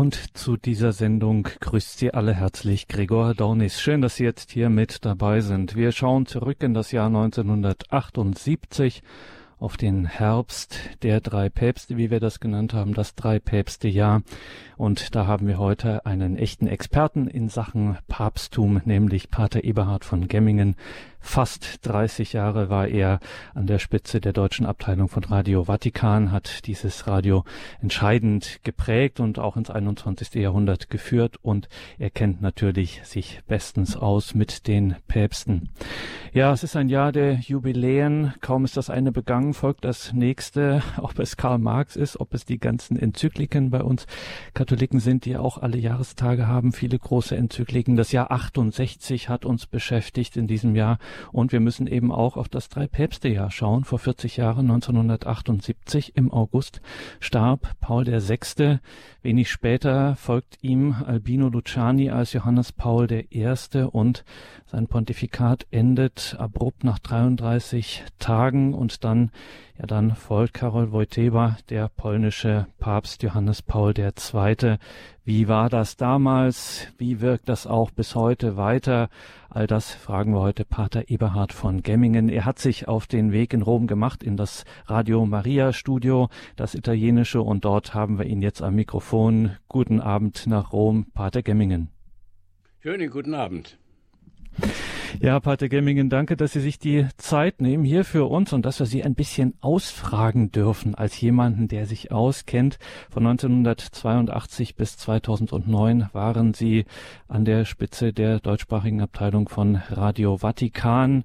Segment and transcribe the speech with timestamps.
[0.00, 3.82] Und zu dieser Sendung grüßt Sie alle herzlich Gregor Dornis.
[3.82, 5.76] Schön, dass Sie jetzt hier mit dabei sind.
[5.76, 9.02] Wir schauen zurück in das Jahr 1978
[9.58, 14.22] auf den Herbst der drei Päpste, wie wir das genannt haben, das drei Päpste Jahr.
[14.78, 20.28] Und da haben wir heute einen echten Experten in Sachen Papsttum, nämlich Pater Eberhard von
[20.28, 20.76] Gemmingen.
[21.20, 23.20] Fast 30 Jahre war er
[23.54, 27.44] an der Spitze der deutschen Abteilung von Radio Vatikan, hat dieses Radio
[27.80, 30.34] entscheidend geprägt und auch ins 21.
[30.34, 35.68] Jahrhundert geführt und er kennt natürlich sich bestens aus mit den Päpsten.
[36.32, 38.34] Ja, es ist ein Jahr der Jubiläen.
[38.40, 42.44] Kaum ist das eine begangen, folgt das nächste, ob es Karl Marx ist, ob es
[42.44, 44.06] die ganzen Enzykliken bei uns
[44.54, 47.96] Katholiken sind, die auch alle Jahrestage haben, viele große Enzykliken.
[47.96, 50.98] Das Jahr 68 hat uns beschäftigt in diesem Jahr
[51.32, 53.84] und wir müssen eben auch auf das Drei-Päpste-Jahr schauen.
[53.84, 56.80] Vor 40 Jahren, 1978 im August,
[57.20, 58.78] starb Paul VI.
[59.22, 63.54] Wenig später folgt ihm Albino Luciani als Johannes Paul I.
[63.90, 64.24] und
[64.66, 69.30] sein Pontifikat endet abrupt nach 33 Tagen und dann
[69.80, 74.76] ja, dann folgt Karol Wojtyła, der polnische Papst Johannes Paul II.
[75.24, 76.88] Wie war das damals?
[76.98, 79.08] Wie wirkt das auch bis heute weiter?
[79.48, 82.28] All das fragen wir heute Pater Eberhard von Gemmingen.
[82.28, 86.74] Er hat sich auf den Weg in Rom gemacht, in das Radio Maria Studio, das
[86.74, 89.56] italienische, und dort haben wir ihn jetzt am Mikrofon.
[89.66, 91.88] Guten Abend nach Rom, Pater Gemmingen.
[92.80, 93.79] Schönen guten Abend.
[95.20, 98.78] Ja, Pater Gemmingen, danke, dass Sie sich die Zeit nehmen hier für uns und dass
[98.78, 102.78] wir Sie ein bisschen ausfragen dürfen als jemanden, der sich auskennt.
[103.10, 106.84] Von 1982 bis 2009 waren Sie
[107.28, 111.24] an der Spitze der deutschsprachigen Abteilung von Radio Vatikan.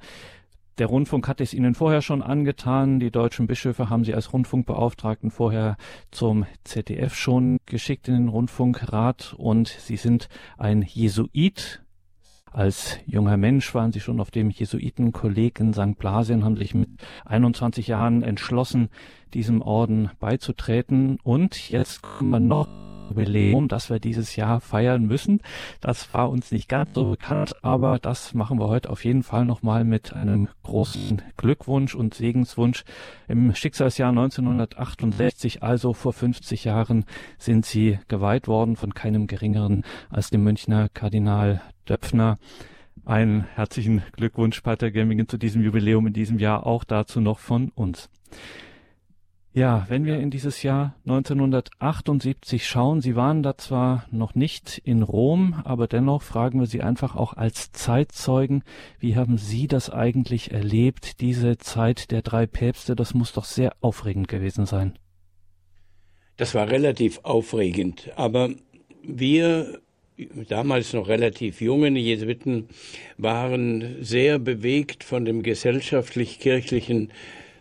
[0.77, 2.99] Der Rundfunk hat es Ihnen vorher schon angetan.
[2.99, 5.77] Die deutschen Bischöfe haben Sie als Rundfunkbeauftragten vorher
[6.11, 11.84] zum ZDF schon geschickt in den Rundfunkrat und Sie sind ein Jesuit
[12.55, 15.97] als junger Mensch waren Sie schon auf dem Jesuitenkolleg in St.
[15.97, 16.87] Blasien, haben sich mit
[17.25, 18.87] 21 Jahren entschlossen,
[19.33, 21.17] diesem Orden beizutreten.
[21.21, 22.69] Und jetzt kommen wir noch
[23.09, 25.41] Jubiläum, das wir dieses Jahr feiern müssen.
[25.81, 29.43] Das war uns nicht ganz so bekannt, aber das machen wir heute auf jeden Fall
[29.43, 32.85] nochmal mit einem großen Glückwunsch und Segenswunsch.
[33.27, 37.03] Im Schicksalsjahr 1968, also vor 50 Jahren,
[37.37, 42.37] sind sie geweiht worden von keinem geringeren als dem Münchner Kardinal Döpfner.
[43.05, 47.69] Einen herzlichen Glückwunsch, Pater Gemmingen, zu diesem Jubiläum in diesem Jahr, auch dazu noch von
[47.75, 48.09] uns.
[49.55, 55.01] Ja, wenn wir in dieses Jahr 1978 schauen, Sie waren da zwar noch nicht in
[55.01, 58.63] Rom, aber dennoch fragen wir Sie einfach auch als Zeitzeugen,
[58.99, 62.97] wie haben Sie das eigentlich erlebt, diese Zeit der drei Päpste?
[62.97, 64.99] Das muss doch sehr aufregend gewesen sein.
[66.35, 68.49] Das war relativ aufregend, aber
[69.03, 69.79] wir
[70.47, 72.67] damals noch relativ jungen Jesuiten
[73.17, 77.11] waren sehr bewegt von dem gesellschaftlich-kirchlichen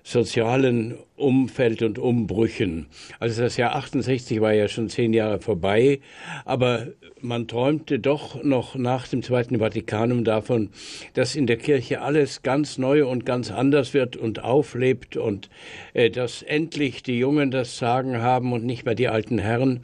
[0.07, 2.87] sozialen Umfeld und Umbrüchen.
[3.21, 6.01] Also das Jahr 68 war ja schon zehn Jahre vorbei,
[6.45, 6.89] aber
[7.23, 10.69] man träumte doch noch nach dem Zweiten Vatikanum davon,
[11.15, 15.49] dass in der Kirche alles ganz neu und ganz anders wird und auflebt und
[15.95, 19.81] äh, dass endlich die Jungen das Sagen haben und nicht mehr die alten Herren.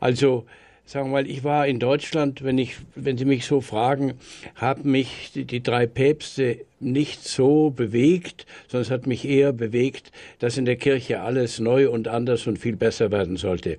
[0.00, 0.46] Also
[0.88, 4.14] sagen wir mal, ich war in Deutschland, wenn ich, wenn Sie mich so fragen,
[4.54, 10.12] haben mich die, die, drei Päpste nicht so bewegt, sondern es hat mich eher bewegt,
[10.38, 13.76] dass in der Kirche alles neu und anders und viel besser werden sollte.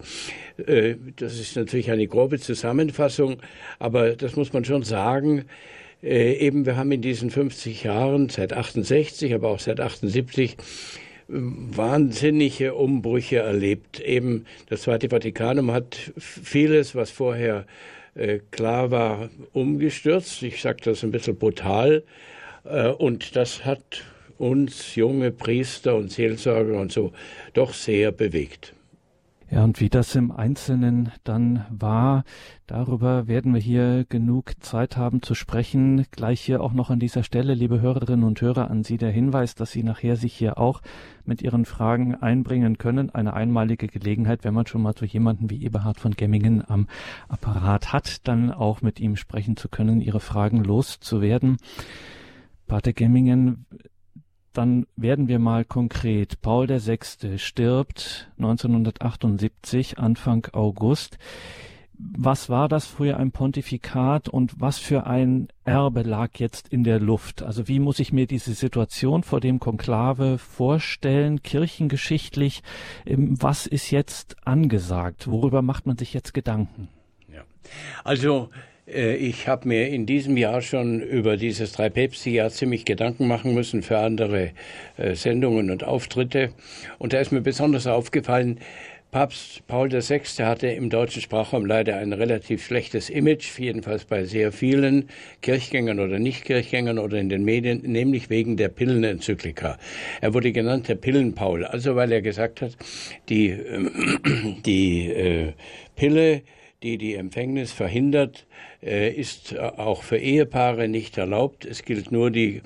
[0.68, 3.38] Äh, das ist natürlich eine grobe Zusammenfassung,
[3.80, 5.46] aber das muss man schon sagen.
[6.03, 10.58] Äh, eben, wir haben in diesen 50 Jahren, seit 68, aber auch seit 78,
[11.29, 14.00] wahnsinnige Umbrüche erlebt.
[14.00, 17.66] Eben das Zweite Vatikanum hat vieles, was vorher
[18.16, 20.41] äh, klar war, umgestürzt.
[20.44, 22.03] Ich sage das ein bisschen brutal.
[22.66, 24.03] Äh, und das hat
[24.38, 27.12] uns junge Priester und Seelsorger und so
[27.53, 28.73] doch sehr bewegt.
[29.52, 32.24] Ja, und wie das im Einzelnen dann war,
[32.68, 36.06] darüber werden wir hier genug Zeit haben zu sprechen.
[36.12, 39.56] Gleich hier auch noch an dieser Stelle, liebe Hörerinnen und Hörer, an Sie der Hinweis,
[39.56, 40.84] dass Sie nachher sich hier auch
[41.25, 43.10] mit Ihren Fragen einbringen können.
[43.10, 46.88] Eine einmalige Gelegenheit, wenn man schon mal so jemanden wie Eberhard von Gemmingen am
[47.28, 51.57] Apparat hat, dann auch mit ihm sprechen zu können, Ihre Fragen loszuwerden.
[52.68, 53.66] Pater Gemmingen,
[54.59, 56.41] dann werden wir mal konkret.
[56.41, 57.38] Paul VI.
[57.38, 61.17] stirbt 1978, Anfang August.
[61.97, 67.00] was war das früher ein Pontifikat und was für ein Erbe lag jetzt in der
[67.00, 67.41] Luft?
[67.41, 72.61] Also wie muss ich mir diese Situation vor dem Konklave vorstellen, kirchengeschichtlich?
[73.06, 75.31] Ähm, was ist jetzt angesagt?
[75.31, 76.89] Worüber macht man sich jetzt Gedanken?
[77.33, 77.44] Ja.
[78.03, 78.50] Also
[78.91, 84.00] ich habe mir in diesem Jahr schon über dieses Drei-Päpste-Jahr ziemlich Gedanken machen müssen für
[84.00, 84.51] andere
[84.97, 86.51] äh, Sendungen und Auftritte.
[86.97, 88.59] Und da ist mir besonders aufgefallen,
[89.12, 90.21] Papst Paul VI.
[90.44, 95.09] hatte im deutschen Sprachraum leider ein relativ schlechtes Image, jedenfalls bei sehr vielen
[95.42, 99.80] Kirchgängern oder Nichtkirchgängern oder in den Medien, nämlich wegen der Pillenenzyklika.
[100.21, 102.77] Er wurde genannt der Pillenpaul, also weil er gesagt hat,
[103.30, 103.89] die, äh,
[104.65, 105.53] die äh,
[105.95, 106.44] Pille,
[106.83, 111.66] die die Empfängnis verhindert, äh, ist auch für Ehepaare nicht erlaubt.
[111.66, 112.62] Es gilt nur die,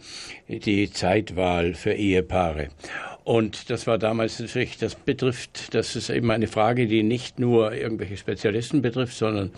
[0.48, 2.70] die Zeitwahl für Ehepaare.
[3.24, 7.74] Und das war damals natürlich, das betrifft, das ist eben eine Frage, die nicht nur
[7.74, 9.52] irgendwelche Spezialisten betrifft, sondern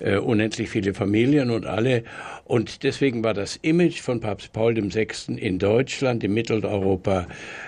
[0.00, 2.04] äh, unendlich viele Familien und alle.
[2.44, 5.08] Und deswegen war das Image von Papst Paul VI.
[5.36, 7.26] in Deutschland, in Mitteleuropa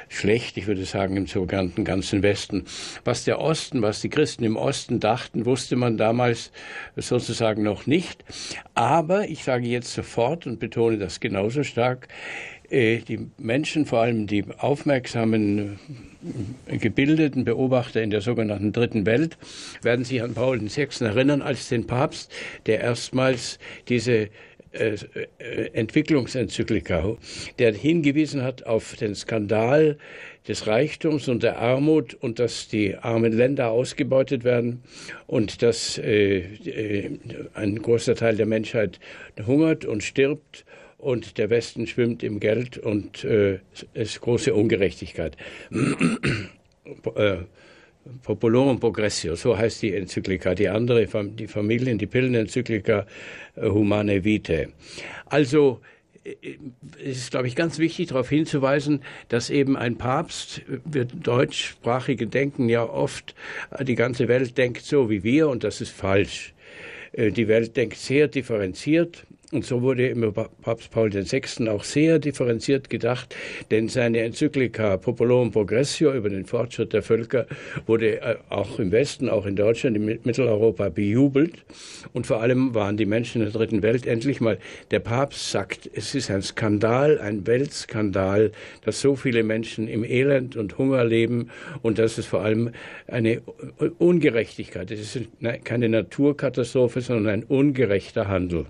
[0.08, 2.64] schlecht, ich würde sagen im sogenannten ganzen Westen.
[3.04, 6.52] Was der Osten, was die Christen im Osten dachten, wusste man damals
[6.96, 8.22] sozusagen noch nicht.
[8.74, 12.08] Aber ich sage jetzt sofort und betone das genauso stark,
[12.70, 15.78] die Menschen, vor allem die aufmerksamen,
[16.66, 19.38] äh, gebildeten Beobachter in der sogenannten Dritten Welt,
[19.82, 21.04] werden sich an Paul VI.
[21.04, 22.30] erinnern als den Papst,
[22.66, 24.28] der erstmals diese
[24.72, 24.96] äh,
[25.72, 27.16] Entwicklungsenzyklika,
[27.58, 29.96] der hingewiesen hat auf den Skandal
[30.46, 34.82] des Reichtums und der Armut und dass die armen Länder ausgebeutet werden
[35.26, 37.10] und dass äh,
[37.54, 39.00] ein großer Teil der Menschheit
[39.46, 40.66] hungert und stirbt
[40.98, 43.60] und der Westen schwimmt im Geld und äh,
[43.94, 45.36] es ist große Ungerechtigkeit.
[47.14, 47.36] äh,
[48.22, 53.06] Populorum Progressio, so heißt die Enzyklika, die andere, die Familien, die Pillenenzyklika
[53.54, 54.68] äh, Humane Vitae.
[55.26, 55.80] Also
[56.24, 56.34] äh,
[57.00, 62.68] es ist, glaube ich, ganz wichtig darauf hinzuweisen, dass eben ein Papst, wir deutschsprachige denken
[62.68, 63.36] ja oft,
[63.80, 66.54] die ganze Welt denkt so wie wir und das ist falsch.
[67.16, 71.68] Die Welt denkt sehr differenziert und so wurde immer Papst Paul VI.
[71.70, 73.34] auch sehr differenziert gedacht,
[73.70, 77.46] denn seine Enzyklika Populorum Progressio über den Fortschritt der Völker
[77.86, 81.64] wurde äh, auch im Westen, auch in Deutschland, in Mitteleuropa bejubelt.
[82.12, 84.58] Und vor allem waren die Menschen in der dritten Welt endlich mal,
[84.90, 88.52] der Papst sagt, es ist ein Skandal, ein Weltskandal,
[88.84, 91.48] dass so viele Menschen im Elend und Hunger leben
[91.80, 92.72] und das ist vor allem
[93.06, 93.40] eine
[93.98, 94.90] Ungerechtigkeit.
[94.90, 95.26] Es ist
[95.64, 98.66] keine Naturkatastrophe, sondern ein ungerechter Handel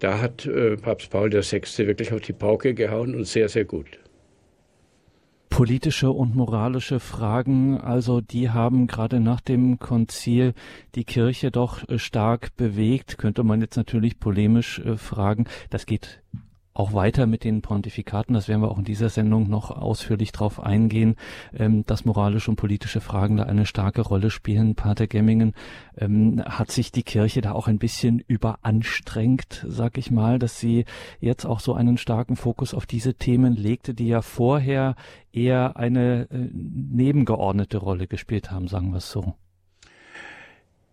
[0.00, 1.86] da hat äh, Papst Paul VI.
[1.86, 4.00] wirklich auf die Pauke gehauen und sehr, sehr gut.
[5.50, 10.54] Politische und moralische Fragen, also die haben gerade nach dem Konzil
[10.94, 15.44] die Kirche doch äh, stark bewegt, könnte man jetzt natürlich polemisch äh, fragen.
[15.68, 16.22] Das geht
[16.80, 20.58] auch weiter mit den Pontifikaten, das werden wir auch in dieser Sendung noch ausführlich drauf
[20.60, 21.16] eingehen,
[21.54, 24.76] ähm, dass moralische und politische Fragen da eine starke Rolle spielen.
[24.76, 25.52] Pater Gemmingen,
[25.98, 30.86] ähm, hat sich die Kirche da auch ein bisschen überanstrengt, sag ich mal, dass sie
[31.20, 34.94] jetzt auch so einen starken Fokus auf diese Themen legte, die ja vorher
[35.32, 39.34] eher eine äh, nebengeordnete Rolle gespielt haben, sagen wir es so.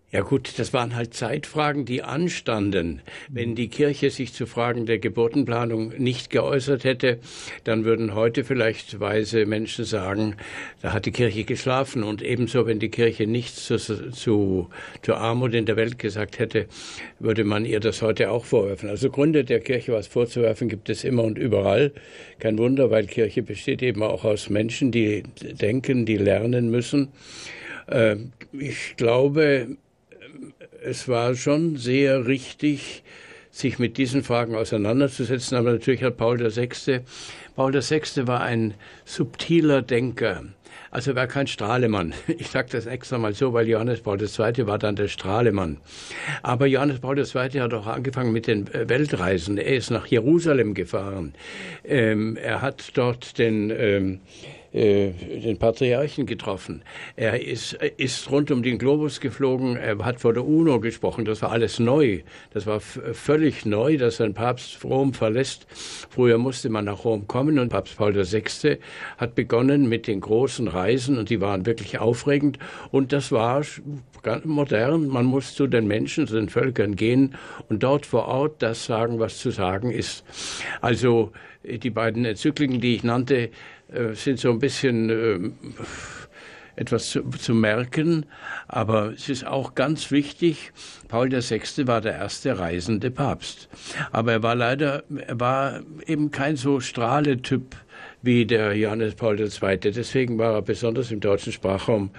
[0.09, 3.01] Ja gut, das waren halt Zeitfragen, die anstanden.
[3.27, 7.19] Wenn die Kirche sich zu Fragen der Geburtenplanung nicht geäußert hätte,
[7.65, 10.37] dann würden heute vielleicht weise Menschen sagen,
[10.81, 12.03] da hat die Kirche geschlafen.
[12.03, 14.69] Und ebenso, wenn die Kirche nichts zu, zu,
[15.01, 16.67] zur Armut in der Welt gesagt hätte,
[17.19, 18.87] würde man ihr das heute auch vorwerfen.
[18.87, 21.91] Also Gründe der Kirche was vorzuwerfen gibt es immer und überall.
[22.39, 27.09] Kein Wunder, weil Kirche besteht eben auch aus Menschen, die denken, die lernen müssen.
[27.89, 29.75] Ähm, ich glaube,
[30.87, 33.03] es war schon sehr richtig,
[33.51, 35.57] sich mit diesen Fragen auseinanderzusetzen.
[35.57, 37.01] Aber natürlich hat Paul VI.
[37.55, 38.27] Paul VI.
[38.27, 40.43] war ein subtiler Denker.
[40.89, 42.13] Also war kein Strahlemann.
[42.27, 44.67] Ich sage das extra mal so, weil Johannes Paul II.
[44.67, 45.77] war dann der Strahlemann.
[46.41, 47.59] Aber Johannes Paul II.
[47.59, 49.57] hat auch angefangen mit den äh, Weltreisen.
[49.57, 51.33] Er ist nach Jerusalem gefahren.
[51.83, 54.21] Ähm, er hat dort den ähm,
[54.77, 56.83] äh, den Patriarchen getroffen.
[57.15, 61.41] Er ist, ist rund um den Globus geflogen, er hat vor der UNO gesprochen, das
[61.41, 62.19] war alles neu.
[62.53, 65.65] Das war völlig neu, dass ein Papst Rom verlässt.
[66.09, 68.77] Früher musste man nach Rom kommen und Papst Paul VI.
[69.17, 72.59] hat begonnen mit den großen Reisen und die waren wirklich aufregend
[72.91, 73.63] und das war
[74.21, 75.07] ganz modern.
[75.07, 77.35] Man muss zu den Menschen, zu den Völkern gehen
[77.67, 80.23] und dort vor Ort das sagen, was zu sagen ist.
[80.81, 81.31] Also
[81.63, 83.49] die beiden Enzykliken, die ich nannte,
[83.91, 85.51] äh, sind so ein bisschen, äh,
[86.77, 88.25] etwas zu, zu, merken,
[88.67, 90.71] aber es ist auch ganz wichtig,
[91.07, 91.87] Paul VI.
[91.87, 93.67] war der erste reisende Papst.
[94.11, 97.75] Aber er war leider, er war eben kein so Strahletyp
[98.21, 99.77] wie der Johannes Paul II.
[99.79, 102.11] Deswegen war er besonders im deutschen Sprachraum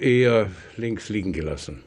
[0.00, 1.82] eher links liegen gelassen.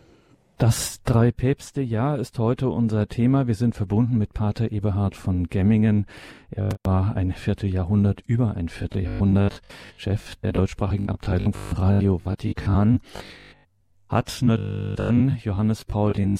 [0.57, 3.45] Das Drei-Päpste-Jahr ist heute unser Thema.
[3.45, 6.07] Wir sind verbunden mit Pater Eberhard von Gemmingen.
[6.49, 9.61] Er war ein Vierteljahrhundert, über ein Vierteljahrhundert
[9.97, 13.01] Chef der deutschsprachigen Abteilung von Radio Vatikan
[14.09, 16.35] hat dann Johannes Paul II.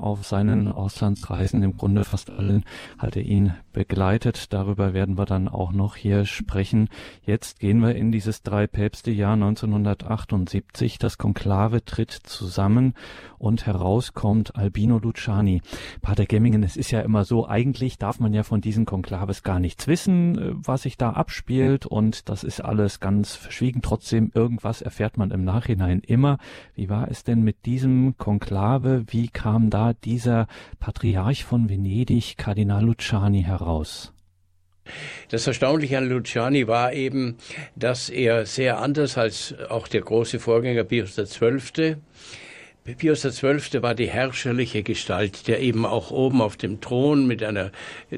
[0.00, 2.64] auf seinen Auslandsreisen im Grunde fast allen
[2.98, 4.52] hat er ihn begleitet.
[4.52, 6.88] Darüber werden wir dann auch noch hier sprechen.
[7.24, 10.98] Jetzt gehen wir in dieses Drei-Päpste-Jahr 1978.
[10.98, 12.94] Das Konklave tritt zusammen
[13.38, 15.62] und heraus kommt Albino Luciani.
[16.02, 19.60] Pater Gemmingen, es ist ja immer so, eigentlich darf man ja von diesen Konklaves gar
[19.60, 23.82] nichts wissen, äh, was sich da abspielt und das ist alles ganz verschwiegen.
[23.82, 26.38] Trotzdem, irgendwas erfährt man im Nachhinein immer.
[26.80, 29.04] Wie war es denn mit diesem Konklave?
[29.08, 30.46] Wie kam da dieser
[30.78, 34.14] Patriarch von Venedig, Kardinal Luciani, heraus?
[35.28, 37.36] Das Erstaunliche an Luciani war eben,
[37.76, 41.96] dass er sehr anders als auch der große Vorgänger Pius XII
[42.96, 43.82] Pius XII.
[43.82, 47.70] war die herrscherliche Gestalt, der eben auch oben auf dem Thron mit einer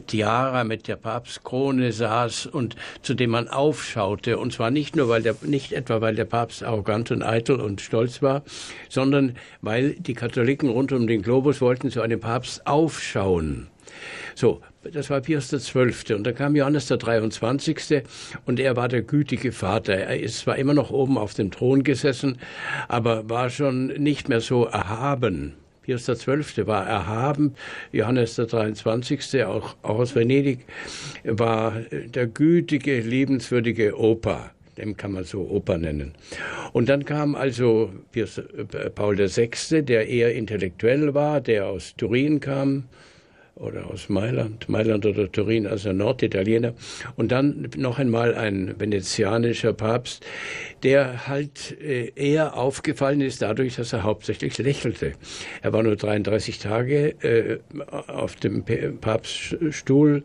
[0.06, 4.38] Tiara, mit der Papstkrone saß und zu dem man aufschaute.
[4.38, 7.80] Und zwar nicht nur, weil der, nicht etwa, weil der Papst arrogant und eitel und
[7.80, 8.42] stolz war,
[8.88, 13.71] sondern weil die Katholiken rund um den Globus wollten zu einem Papst aufschauen.
[14.34, 16.14] So, das war Pius XII.
[16.14, 18.02] Und dann kam Johannes der 23.
[18.46, 19.94] und er war der gütige Vater.
[19.94, 22.38] Er ist zwar immer noch oben auf dem Thron gesessen,
[22.88, 25.54] aber war schon nicht mehr so erhaben.
[25.82, 26.66] Pius XII.
[26.66, 27.54] war erhaben,
[27.90, 30.60] Johannes der 23., auch, auch aus Venedig,
[31.24, 34.52] war der gütige, liebenswürdige Opa.
[34.78, 36.14] Dem kann man so Opa nennen.
[36.72, 42.40] Und dann kam also Pius, äh, Paul VI., der eher intellektuell war, der aus Turin
[42.40, 42.84] kam,
[43.62, 46.74] oder aus Mailand, Mailand oder Turin, also Norditaliener.
[47.16, 50.24] Und dann noch einmal ein venezianischer Papst,
[50.82, 55.12] der halt äh, eher aufgefallen ist dadurch, dass er hauptsächlich lächelte.
[55.62, 58.64] Er war nur 33 Tage äh, auf dem
[59.00, 60.24] Papststuhl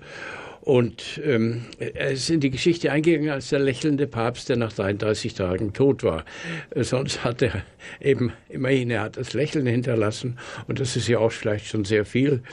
[0.67, 5.33] und ähm, er ist in die Geschichte eingegangen als der lächelnde Papst, der nach 33
[5.33, 6.25] Tagen tot war.
[6.71, 7.63] Äh, sonst hat er
[8.01, 12.03] eben immerhin, er hat das Lächeln hinterlassen und das ist ja auch vielleicht schon sehr
[12.03, 12.43] viel.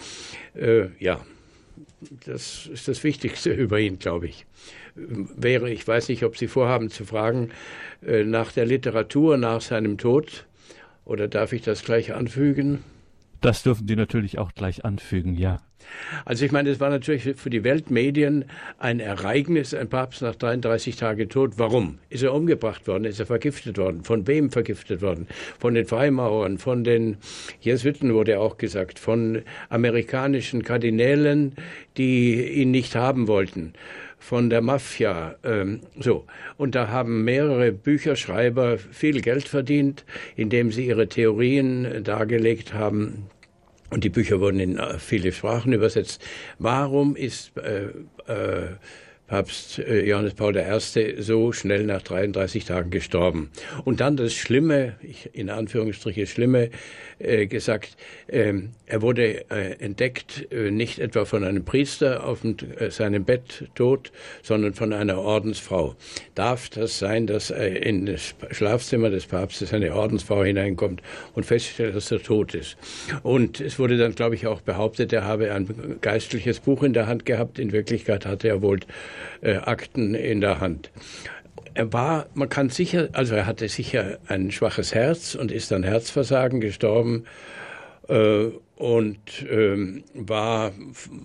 [0.55, 1.27] Äh, ja,
[2.25, 4.47] das ist das Wichtigste über ihn, glaube ich.
[4.95, 7.51] Wäre, ich weiß nicht, ob Sie vorhaben zu fragen,
[8.07, 10.47] äh, nach der Literatur, nach seinem Tod,
[11.05, 12.85] oder darf ich das gleich anfügen?
[13.45, 15.61] Das dürfen Sie natürlich auch gleich anfügen, ja.
[16.25, 18.47] Also ich meine, es war natürlich für die Weltmedien
[18.79, 21.59] ein Ereignis, ein Papst nach 33 Tagen tot.
[21.59, 21.99] Warum?
[22.09, 23.05] Ist er umgebracht worden?
[23.05, 24.03] Ist er vergiftet worden?
[24.03, 25.29] Von wem vergiftet worden?
[25.59, 27.19] Von den Freimaurern, von den
[27.61, 31.55] Jesuiten wurde auch gesagt, von amerikanischen Kardinälen,
[31.99, 33.75] die ihn nicht haben wollten
[34.25, 35.35] von der Mafia.
[35.45, 36.25] Ähm, so.
[36.57, 43.27] Und da haben mehrere Bücherschreiber viel Geld verdient, indem sie ihre Theorien dargelegt haben,
[43.91, 46.23] und die Bücher wurden in äh, viele Sprachen übersetzt.
[46.59, 47.87] Warum ist äh,
[48.27, 48.77] äh,
[49.35, 51.21] Papst äh, Johannes Paul I.
[51.21, 53.51] so schnell nach 33 Tagen gestorben.
[53.85, 54.95] Und dann das Schlimme,
[55.33, 56.71] in Anführungsstriche Schlimme,
[57.19, 57.97] äh, gesagt,
[58.29, 63.69] ähm, er wurde äh, entdeckt, äh, nicht etwa von einem Priester auf äh, seinem Bett
[63.75, 64.13] tot,
[64.43, 65.97] sondern von einer Ordensfrau.
[66.37, 71.03] Darf das sein, dass in das Schlafzimmer des Papstes eine Ordensfrau hineinkommt
[71.35, 72.77] und feststellt, dass er tot ist?
[73.23, 77.07] Und es wurde dann, glaube ich, auch behauptet, er habe ein geistliches Buch in der
[77.07, 77.59] Hand gehabt.
[77.59, 78.81] In Wirklichkeit hatte er wohl
[79.41, 80.91] äh, Akten in der Hand
[81.75, 85.83] er war, man kann sicher, also er hatte sicher ein schwaches Herz und ist an
[85.83, 87.25] Herzversagen gestorben
[88.09, 90.73] äh, und äh, war,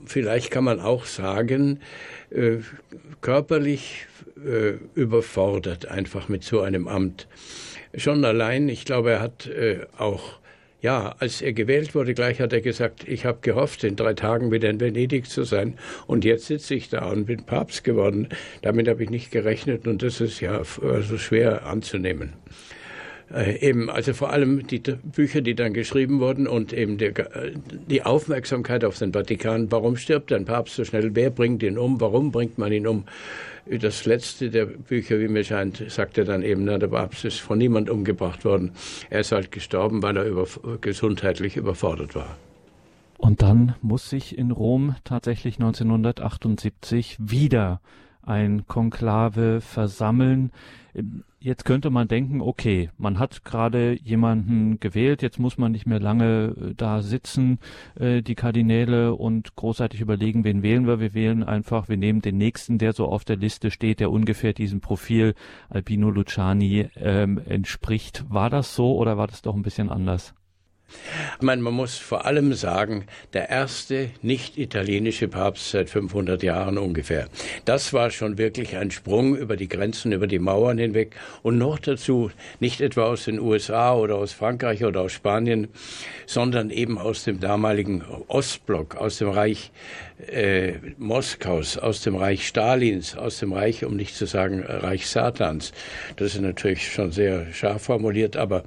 [0.06, 1.80] vielleicht kann man auch sagen,
[2.32, 2.58] äh,
[3.22, 4.08] körperlich
[4.44, 7.28] äh, überfordert einfach mit so einem Amt.
[7.96, 10.39] Schon allein, ich glaube, er hat äh, auch
[10.82, 14.52] ja, als er gewählt wurde, gleich hat er gesagt, ich habe gehofft, in drei Tagen
[14.52, 15.78] wieder in Venedig zu sein.
[16.08, 18.30] Und jetzt sitze ich da und bin Papst geworden.
[18.62, 22.34] Damit habe ich nicht gerechnet und das ist ja also schwer anzunehmen.
[23.34, 27.14] Äh, eben, also vor allem die Bücher, die dann geschrieben wurden und eben der,
[27.90, 29.72] die Aufmerksamkeit auf den Vatikan.
[29.72, 31.16] Warum stirbt ein Papst so schnell?
[31.16, 32.02] Wer bringt ihn um?
[32.02, 33.04] Warum bringt man ihn um?
[33.70, 37.40] Das letzte der Bücher, wie mir scheint, sagt er dann eben, na, der Papst ist
[37.40, 38.72] von niemand umgebracht worden.
[39.12, 40.48] Er ist halt gestorben, weil er über,
[40.82, 42.38] gesundheitlich überfordert war.
[43.18, 47.82] Und dann muss sich in Rom tatsächlich 1978 wieder
[48.30, 50.52] ein Konklave versammeln.
[51.40, 56.00] Jetzt könnte man denken, okay, man hat gerade jemanden gewählt, jetzt muss man nicht mehr
[56.00, 57.60] lange äh, da sitzen,
[57.98, 61.00] äh, die Kardinäle, und großartig überlegen, wen wählen wir.
[61.00, 64.54] Wir wählen einfach, wir nehmen den nächsten, der so auf der Liste steht, der ungefähr
[64.54, 65.34] diesem Profil
[65.70, 68.26] Albino Luciani ähm, entspricht.
[68.30, 70.34] War das so oder war das doch ein bisschen anders?
[71.38, 77.28] Ich meine, man muss vor allem sagen, der erste nicht-italienische Papst seit 500 Jahren ungefähr.
[77.66, 81.80] Das war schon wirklich ein Sprung über die Grenzen, über die Mauern hinweg und noch
[81.80, 85.68] dazu nicht etwa aus den USA oder aus Frankreich oder aus Spanien,
[86.26, 89.72] sondern eben aus dem damaligen Ostblock, aus dem Reich
[90.28, 95.72] äh, Moskaus, aus dem Reich Stalins, aus dem Reich, um nicht zu sagen Reich Satans.
[96.18, 98.64] Das ist natürlich schon sehr scharf formuliert, aber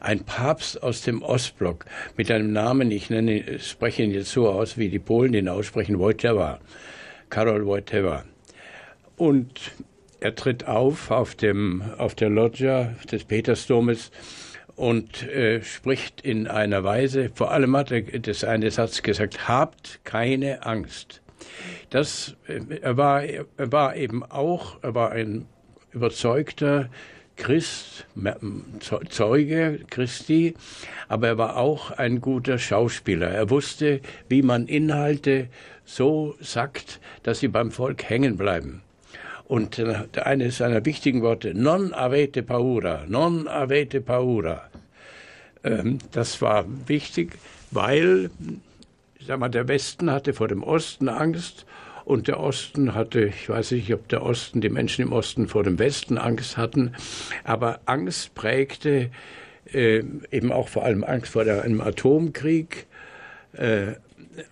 [0.00, 4.76] ein Papst aus dem Ostblock mit einem Namen, ich nenne, spreche ihn jetzt so aus,
[4.76, 6.60] wie die Polen ihn aussprechen, Wojtyła,
[7.30, 8.24] Karol Wojtyła.
[9.16, 9.72] Und
[10.20, 14.10] er tritt auf auf, dem, auf der Loggia des Petersdomes
[14.80, 20.00] und äh, spricht in einer Weise, vor allem hat er das eine Satz gesagt, habt
[20.04, 21.20] keine Angst.
[21.90, 25.44] Das, äh, er, war, er war eben auch, er war ein
[25.92, 26.88] überzeugter
[27.36, 28.06] Christ,
[29.10, 30.54] Zeuge Christi,
[31.08, 33.28] aber er war auch ein guter Schauspieler.
[33.28, 35.48] Er wusste, wie man Inhalte
[35.84, 38.80] so sagt, dass sie beim Volk hängen bleiben.
[39.46, 44.69] Und äh, eines seiner wichtigen Worte, non avete paura, non avete paura.
[45.64, 47.38] Ähm, das war wichtig,
[47.70, 48.30] weil,
[49.26, 51.66] sag mal, der Westen hatte vor dem Osten Angst
[52.04, 55.62] und der Osten hatte, ich weiß nicht, ob der Osten, die Menschen im Osten vor
[55.62, 56.94] dem Westen Angst hatten,
[57.44, 59.10] aber Angst prägte
[59.72, 62.86] äh, eben auch vor allem Angst vor der, einem Atomkrieg,
[63.52, 63.92] äh,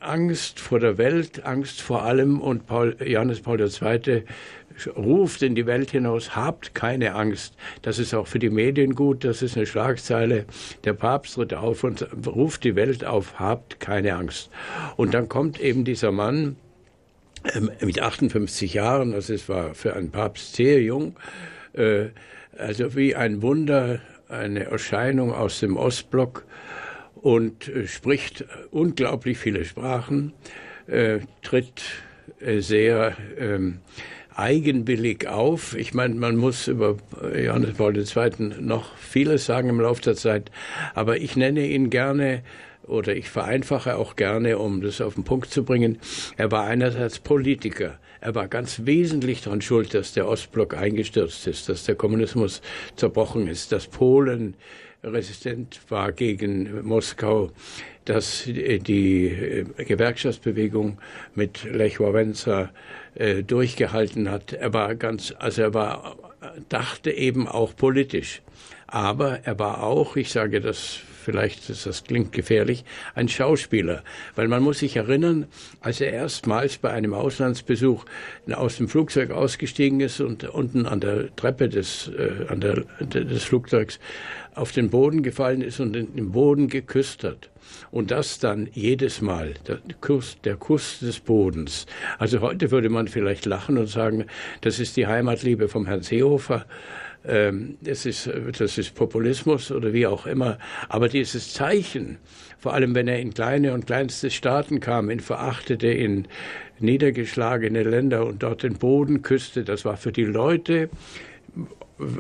[0.00, 4.24] Angst vor der Welt, Angst vor allem und Paul, Johannes Paul II.
[4.86, 7.54] Ruft in die Welt hinaus, habt keine Angst.
[7.82, 10.44] Das ist auch für die Medien gut, das ist eine Schlagzeile.
[10.84, 14.50] Der Papst tritt auf und ruft die Welt auf, habt keine Angst.
[14.96, 16.56] Und dann kommt eben dieser Mann,
[17.54, 21.16] ähm, mit 58 Jahren, also es war für einen Papst sehr jung,
[21.72, 22.06] äh,
[22.56, 26.44] also wie ein Wunder, eine Erscheinung aus dem Ostblock
[27.14, 30.32] und äh, spricht unglaublich viele Sprachen,
[30.86, 31.82] äh, tritt
[32.40, 33.78] sehr ähm,
[34.38, 35.76] eigenwillig auf.
[35.76, 36.96] Ich meine, man muss über
[37.34, 38.60] Johannes Paul II.
[38.60, 40.50] noch vieles sagen im Laufe der Zeit,
[40.94, 42.42] aber ich nenne ihn gerne
[42.86, 45.98] oder ich vereinfache auch gerne, um das auf den Punkt zu bringen,
[46.36, 47.98] er war einerseits Politiker.
[48.20, 52.62] Er war ganz wesentlich daran schuld, dass der Ostblock eingestürzt ist, dass der Kommunismus
[52.96, 54.54] zerbrochen ist, dass Polen
[55.04, 57.50] resistent war gegen Moskau,
[58.04, 60.98] dass die Gewerkschaftsbewegung
[61.34, 62.70] mit Lech Wałęsa
[63.18, 64.52] äh, durchgehalten hat.
[64.52, 66.16] Er war ganz, also er war,
[66.68, 68.42] dachte eben auch politisch.
[68.88, 70.98] Aber er war auch, ich sage das
[71.28, 74.02] vielleicht, das klingt gefährlich, ein Schauspieler.
[74.34, 75.46] Weil man muss sich erinnern,
[75.80, 78.06] als er erstmals bei einem Auslandsbesuch
[78.50, 83.44] aus dem Flugzeug ausgestiegen ist und unten an der Treppe des, äh, an der, des
[83.44, 84.00] Flugzeugs
[84.54, 87.50] auf den Boden gefallen ist und den Boden geküsst hat.
[87.90, 91.84] Und das dann jedes Mal, der Kuss, der Kuss des Bodens.
[92.18, 94.24] Also heute würde man vielleicht lachen und sagen,
[94.62, 96.64] das ist die Heimatliebe vom Herrn Seehofer
[97.26, 100.58] ähm, das, ist, das ist Populismus oder wie auch immer.
[100.88, 102.18] Aber dieses Zeichen,
[102.58, 106.28] vor allem wenn er in kleine und kleinste Staaten kam, in verachtete, in
[106.78, 110.88] niedergeschlagene Länder und dort den Boden küsste, das war für die Leute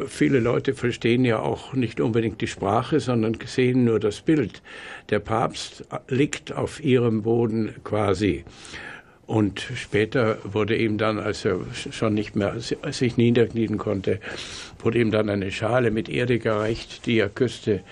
[0.06, 4.62] viele Leute verstehen ja auch nicht unbedingt die Sprache, sondern sehen nur das Bild.
[5.10, 8.44] Der Papst liegt auf ihrem Boden quasi.
[9.28, 14.20] Und später wurde ihm dann, als er schon nicht mehr sich niederknien konnte,
[14.78, 17.82] wurde ihm dann eine Schale mit Erde gereicht, die er küsste.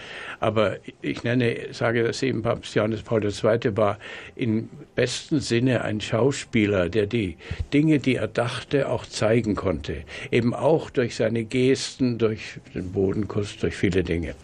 [0.40, 3.76] Aber ich nenne, sage das eben, Papst Johannes Paul II.
[3.76, 3.98] war
[4.34, 7.36] im besten Sinne ein Schauspieler, der die
[7.70, 10.04] Dinge, die er dachte, auch zeigen konnte.
[10.30, 14.34] Eben auch durch seine Gesten, durch den Bodenkuss, durch viele Dinge.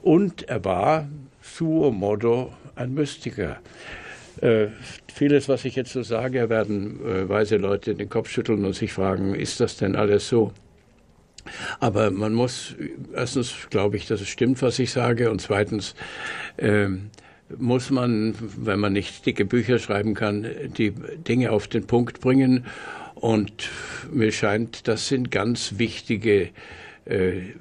[0.00, 1.10] Und er war,
[1.42, 3.58] suo modo, ein Mystiker.
[4.40, 4.68] Äh,
[5.16, 8.92] vieles, was ich jetzt so sage, werden äh, weise Leute den Kopf schütteln und sich
[8.92, 10.52] fragen, ist das denn alles so?
[11.80, 12.74] Aber man muss,
[13.14, 15.94] erstens glaube ich, dass es stimmt, was ich sage, und zweitens
[16.58, 16.88] äh,
[17.56, 22.66] muss man, wenn man nicht dicke Bücher schreiben kann, die Dinge auf den Punkt bringen.
[23.14, 23.70] Und
[24.12, 26.50] mir scheint, das sind ganz wichtige
[27.06, 27.52] äh, äh,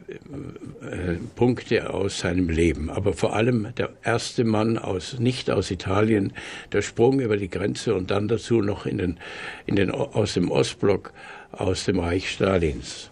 [1.35, 2.89] Punkte aus seinem Leben.
[2.89, 6.33] Aber vor allem der erste Mann aus, nicht aus Italien,
[6.71, 9.19] der Sprung über die Grenze und dann dazu noch in den,
[9.65, 11.13] in den, aus dem Ostblock
[11.51, 13.11] aus dem Reich Stalins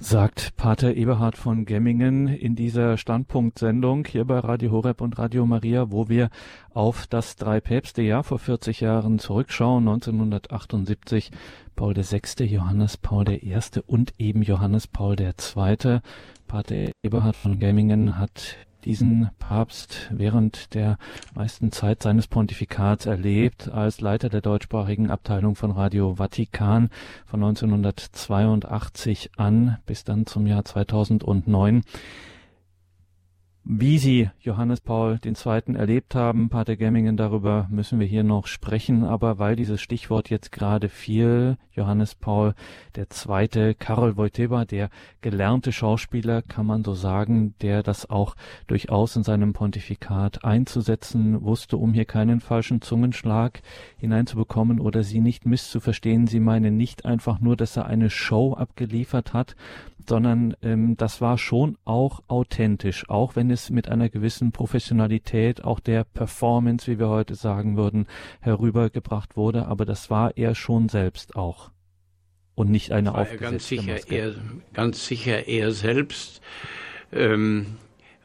[0.00, 5.90] sagt Pater Eberhard von Gemmingen in dieser Standpunktsendung hier bei Radio Horeb und Radio Maria,
[5.90, 6.30] wo wir
[6.72, 11.30] auf das Drei-Päpste-Jahr vor 40 Jahren zurückschauen, 1978,
[11.74, 13.58] Paul VI., Johannes Paul I.
[13.86, 16.00] und eben Johannes Paul II.
[16.46, 18.56] Pater Eberhard von Gemmingen hat
[18.88, 20.96] diesen Papst während der
[21.34, 26.88] meisten Zeit seines Pontifikats erlebt als Leiter der deutschsprachigen Abteilung von Radio Vatikan
[27.26, 31.82] von 1982 an bis dann zum Jahr 2009.
[33.70, 35.74] Wie Sie Johannes Paul II.
[35.74, 40.52] erlebt haben, Pater Gemmingen, darüber müssen wir hier noch sprechen, aber weil dieses Stichwort jetzt
[40.52, 42.54] gerade fiel, Johannes Paul
[42.96, 44.88] II., Karol Wojtyła, der
[45.20, 48.36] gelernte Schauspieler, kann man so sagen, der das auch
[48.68, 53.60] durchaus in seinem Pontifikat einzusetzen wusste, um hier keinen falschen Zungenschlag
[53.98, 56.26] hineinzubekommen oder Sie nicht misszuverstehen.
[56.26, 59.56] Sie meinen nicht einfach nur, dass er eine Show abgeliefert hat,
[60.08, 65.80] sondern ähm, das war schon auch authentisch, auch wenn es mit einer gewissen Professionalität, auch
[65.80, 68.06] der Performance, wie wir heute sagen würden,
[68.40, 71.70] herübergebracht wurde, aber das war er schon selbst auch.
[72.54, 74.34] Und nicht eine aufgesetzte ganz sicher, Er,
[74.72, 76.40] ganz sicher er selbst.
[77.12, 77.76] Ähm,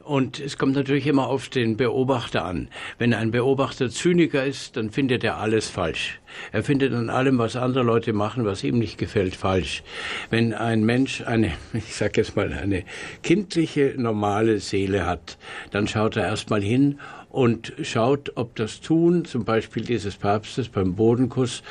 [0.04, 2.68] und es kommt natürlich immer auf den Beobachter an.
[2.98, 6.20] Wenn ein Beobachter Zyniker ist, dann findet er alles falsch.
[6.52, 9.82] Er findet an allem, was andere Leute machen, was ihm nicht gefällt, falsch.
[10.30, 12.84] Wenn ein Mensch eine, ich sag jetzt mal, eine
[13.22, 15.38] kindliche, normale Seele hat,
[15.70, 16.98] dann schaut er erstmal hin
[17.30, 21.62] und schaut, ob das Tun, zum Beispiel dieses Papstes beim Bodenkuss,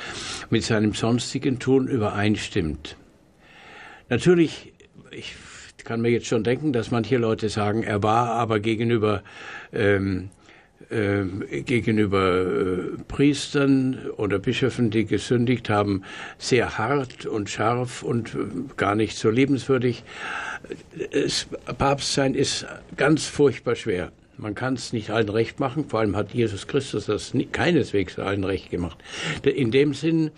[0.50, 2.98] mit seinem sonstigen Tun übereinstimmt.
[4.10, 4.74] Natürlich,
[5.12, 5.36] ich
[5.84, 9.22] ich kann mir jetzt schon denken, dass manche Leute sagen, er war aber gegenüber
[9.74, 10.30] ähm,
[10.89, 11.26] äh,
[11.62, 16.04] gegenüber äh, Priestern oder Bischöfen, die gesündigt haben,
[16.38, 18.38] sehr hart und scharf und äh,
[18.78, 20.06] gar nicht so liebenswürdig.
[21.12, 22.65] Es, Papstsein ist
[22.96, 24.13] ganz furchtbar schwer.
[24.38, 28.17] Man kann es nicht allen recht machen, vor allem hat Jesus Christus das nie, keineswegs
[28.19, 29.00] allen recht gemacht.
[29.43, 30.32] In dem Sinn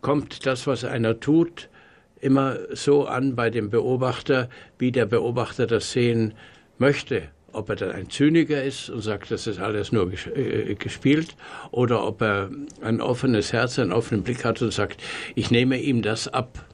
[0.00, 1.68] kommt das, was einer tut,
[2.22, 6.34] immer so an bei dem Beobachter, wie der Beobachter das sehen
[6.78, 7.24] möchte.
[7.52, 11.36] Ob er dann ein Zyniker ist und sagt, das ist alles nur äh, gespielt,
[11.70, 12.48] oder ob er
[12.80, 15.02] ein offenes Herz, einen offenen Blick hat und sagt,
[15.34, 16.64] ich nehme ihm das ab.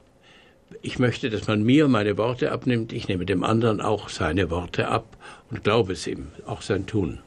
[0.83, 4.87] Ich möchte, dass man mir meine Worte abnimmt, ich nehme dem anderen auch seine Worte
[4.87, 5.17] ab
[5.51, 7.21] und glaube es ihm, auch sein Tun.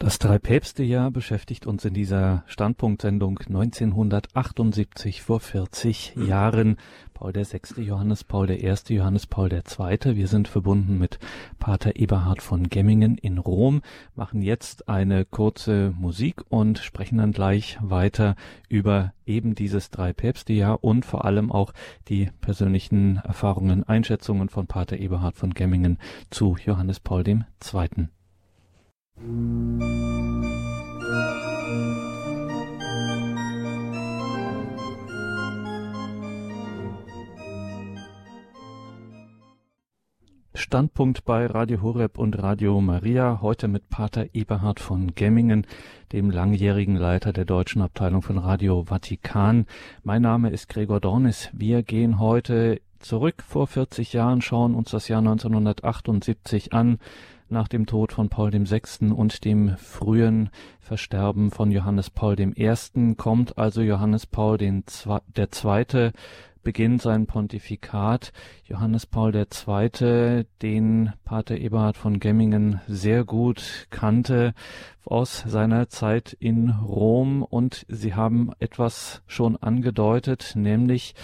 [0.00, 6.76] Das Drei-Päpste-Jahr beschäftigt uns in dieser Standpunktsendung 1978 vor 40 Jahren.
[7.14, 10.16] Paul VI., Johannes Paul I., Johannes Paul II.
[10.16, 11.20] Wir sind verbunden mit
[11.60, 13.82] Pater Eberhard von Gemmingen in Rom,
[14.16, 18.34] machen jetzt eine kurze Musik und sprechen dann gleich weiter
[18.68, 21.72] über eben dieses Drei-Päpste-Jahr und vor allem auch
[22.08, 25.98] die persönlichen Erfahrungen, Einschätzungen von Pater Eberhard von Gemmingen
[26.30, 27.44] zu Johannes Paul II.
[40.74, 45.66] Standpunkt bei Radio Horeb und Radio Maria, heute mit Pater Eberhard von Gemmingen,
[46.12, 49.66] dem langjährigen Leiter der deutschen Abteilung von Radio Vatikan.
[50.02, 51.48] Mein Name ist Gregor Dornis.
[51.52, 56.98] Wir gehen heute zurück vor 40 Jahren, schauen uns das Jahr 1978 an,
[57.48, 59.12] nach dem Tod von Paul VI.
[59.12, 63.14] und dem frühen Versterben von Johannes Paul I.
[63.16, 66.10] kommt also Johannes Paul II.
[66.62, 68.32] beginnt sein Pontifikat.
[68.64, 74.54] Johannes Paul II., den Pater Eberhard von Gemmingen sehr gut kannte
[75.04, 81.14] aus seiner Zeit in Rom und sie haben etwas schon angedeutet, nämlich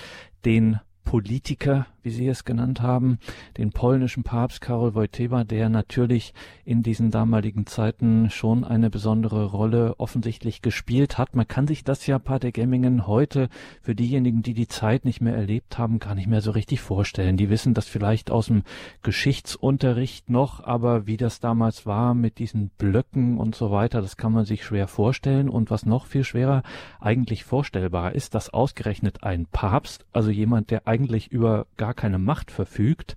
[0.45, 3.19] den Politiker, wie Sie es genannt haben,
[3.57, 6.35] den polnischen Papst Karol Wojtyła, der natürlich
[6.65, 11.35] in diesen damaligen Zeiten schon eine besondere Rolle offensichtlich gespielt hat.
[11.35, 13.49] Man kann sich das ja, Pater Gemmingen, heute
[13.83, 17.37] für diejenigen, die die Zeit nicht mehr erlebt haben, gar nicht mehr so richtig vorstellen.
[17.37, 18.63] Die wissen das vielleicht aus dem
[19.03, 24.33] Geschichtsunterricht noch, aber wie das damals war mit diesen Blöcken und so weiter, das kann
[24.33, 25.49] man sich schwer vorstellen.
[25.49, 26.63] Und was noch viel schwerer
[27.01, 32.19] eigentlich vorstellbar ist, dass ausgerechnet ein Papst, also jemand, der eigentlich über gar gar keine
[32.19, 33.17] Macht verfügt,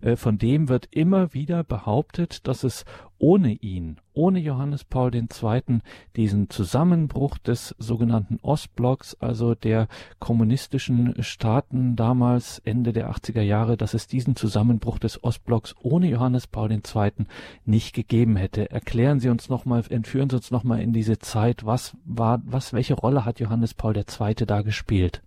[0.00, 2.86] äh, von dem wird immer wieder behauptet, dass es
[3.18, 5.80] ohne ihn, ohne Johannes Paul II.
[6.16, 9.88] diesen Zusammenbruch des sogenannten Ostblocks, also der
[10.20, 16.46] kommunistischen Staaten damals Ende der 80er Jahre, dass es diesen Zusammenbruch des Ostblocks ohne Johannes
[16.46, 17.26] Paul II.
[17.66, 18.70] nicht gegeben hätte.
[18.70, 21.66] Erklären Sie uns nochmal, entführen Sie uns nochmal in diese Zeit.
[21.66, 24.34] Was war, was, welche Rolle hat Johannes Paul II.
[24.46, 25.22] da gespielt?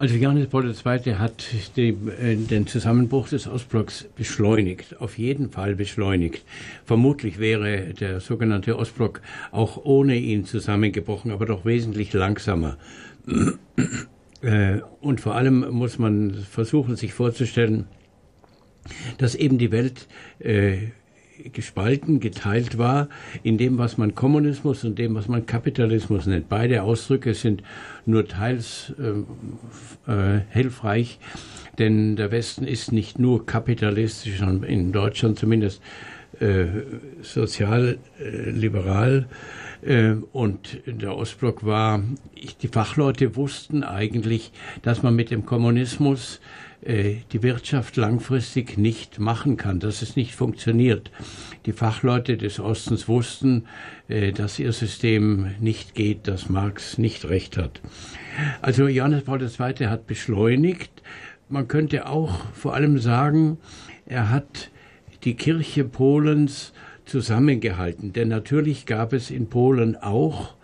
[0.00, 1.14] Also Johannes Paul II.
[1.14, 1.44] hat
[1.76, 1.92] äh,
[2.36, 6.44] den Zusammenbruch des Ostblocks beschleunigt, auf jeden Fall beschleunigt.
[6.84, 12.76] Vermutlich wäre der sogenannte Ostblock auch ohne ihn zusammengebrochen, aber doch wesentlich langsamer.
[14.40, 17.88] Äh, und vor allem muss man versuchen, sich vorzustellen,
[19.18, 20.06] dass eben die Welt
[20.38, 20.76] äh,
[21.52, 23.08] gespalten, geteilt war
[23.42, 26.48] in dem, was man Kommunismus und dem, was man Kapitalismus nennt.
[26.48, 27.62] Beide Ausdrücke sind
[28.06, 31.18] nur teils äh, äh, hilfreich,
[31.78, 35.82] denn der Westen ist nicht nur kapitalistisch, sondern in Deutschland zumindest
[36.40, 36.66] äh,
[37.22, 39.28] sozial-liberal.
[39.82, 42.02] Äh, und der Ostblock war,
[42.62, 49.56] die Fachleute wussten eigentlich, dass man mit dem Kommunismus äh, die Wirtschaft langfristig nicht machen
[49.56, 51.10] kann, dass es nicht funktioniert.
[51.66, 53.66] Die Fachleute des Ostens wussten,
[54.08, 57.80] äh, dass ihr System nicht geht, dass Marx nicht recht hat.
[58.62, 59.86] Also Johannes Paul II.
[59.86, 61.02] hat beschleunigt.
[61.48, 63.58] Man könnte auch vor allem sagen,
[64.06, 64.70] er hat
[65.24, 66.72] die Kirche Polens
[67.04, 68.12] zusammengehalten.
[68.12, 70.54] Denn natürlich gab es in Polen auch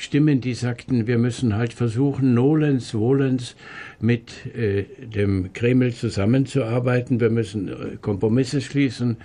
[0.00, 3.56] Stimmen, die sagten, wir müssen halt versuchen, nolens, volens
[3.98, 7.18] mit äh, dem Kreml zusammenzuarbeiten.
[7.18, 9.16] Wir müssen äh, Kompromisse schließen.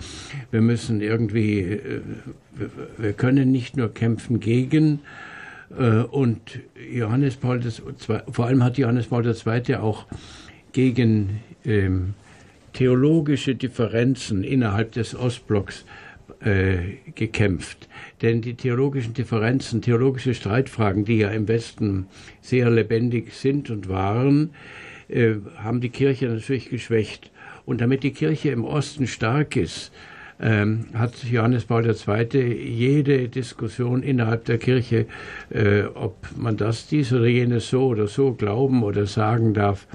[0.49, 2.01] Wir müssen irgendwie, äh,
[2.97, 5.01] wir können nicht nur kämpfen gegen.
[5.77, 6.41] Äh, und
[6.91, 10.07] Johannes Paul II, vor allem hat Johannes Paul II auch
[10.71, 12.15] gegen ähm,
[12.73, 15.85] theologische Differenzen innerhalb des Ostblocks
[17.15, 17.87] gekämpft.
[18.21, 22.07] Denn die theologischen Differenzen, theologische Streitfragen, die ja im Westen
[22.41, 24.51] sehr lebendig sind und waren,
[25.09, 27.31] äh, haben die Kirche natürlich geschwächt.
[27.65, 29.91] Und damit die Kirche im Osten stark ist,
[30.41, 32.39] ähm, hat Johannes Paul II.
[32.39, 35.05] jede Diskussion innerhalb der Kirche,
[35.49, 39.87] äh, ob man das, dies oder jenes so oder so glauben oder sagen darf,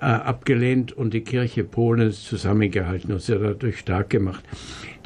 [0.00, 4.44] äh, abgelehnt und die Kirche Polens zusammengehalten und sie dadurch stark gemacht.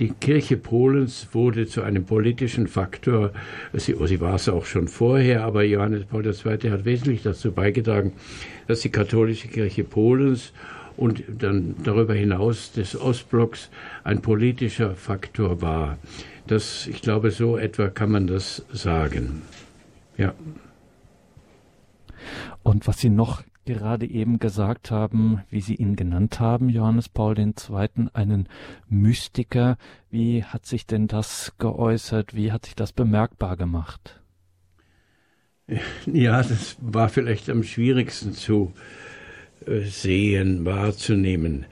[0.00, 3.30] Die Kirche Polens wurde zu einem politischen Faktor.
[3.72, 6.70] Sie, sie war es auch schon vorher, aber Johannes Paul II.
[6.70, 8.12] hat wesentlich dazu beigetragen,
[8.66, 10.52] dass die katholische Kirche Polens
[10.96, 13.70] und dann darüber hinaus des Ostblocks
[14.04, 15.98] ein politischer Faktor war.
[16.46, 19.42] Das, ich glaube, so etwa kann man das sagen.
[20.16, 20.34] Ja.
[22.62, 27.38] Und was Sie noch gerade eben gesagt haben, wie Sie ihn genannt haben, Johannes Paul
[27.38, 27.54] II.,
[28.12, 28.48] einen
[28.88, 29.76] Mystiker.
[30.10, 32.34] Wie hat sich denn das geäußert?
[32.34, 34.20] Wie hat sich das bemerkbar gemacht?
[36.06, 38.74] Ja, das war vielleicht am schwierigsten zu
[39.84, 41.66] sehen, wahrzunehmen.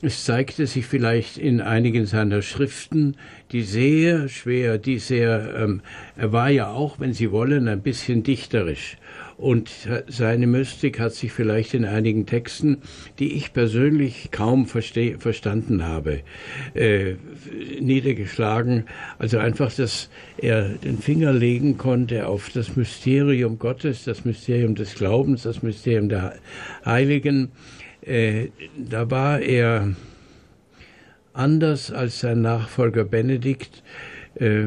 [0.00, 3.16] Es zeigte sich vielleicht in einigen seiner Schriften,
[3.52, 5.82] die sehr schwer, die sehr, ähm,
[6.16, 8.96] er war ja auch, wenn Sie wollen, ein bisschen dichterisch.
[9.42, 9.72] Und
[10.06, 12.76] seine Mystik hat sich vielleicht in einigen Texten,
[13.18, 16.20] die ich persönlich kaum verstanden habe,
[16.74, 17.14] äh,
[17.80, 18.84] niedergeschlagen.
[19.18, 24.94] Also einfach, dass er den Finger legen konnte auf das Mysterium Gottes, das Mysterium des
[24.94, 26.36] Glaubens, das Mysterium der
[26.84, 27.50] Heiligen.
[28.02, 29.96] Äh, da war er
[31.32, 33.82] anders als sein Nachfolger Benedikt,
[34.36, 34.66] äh,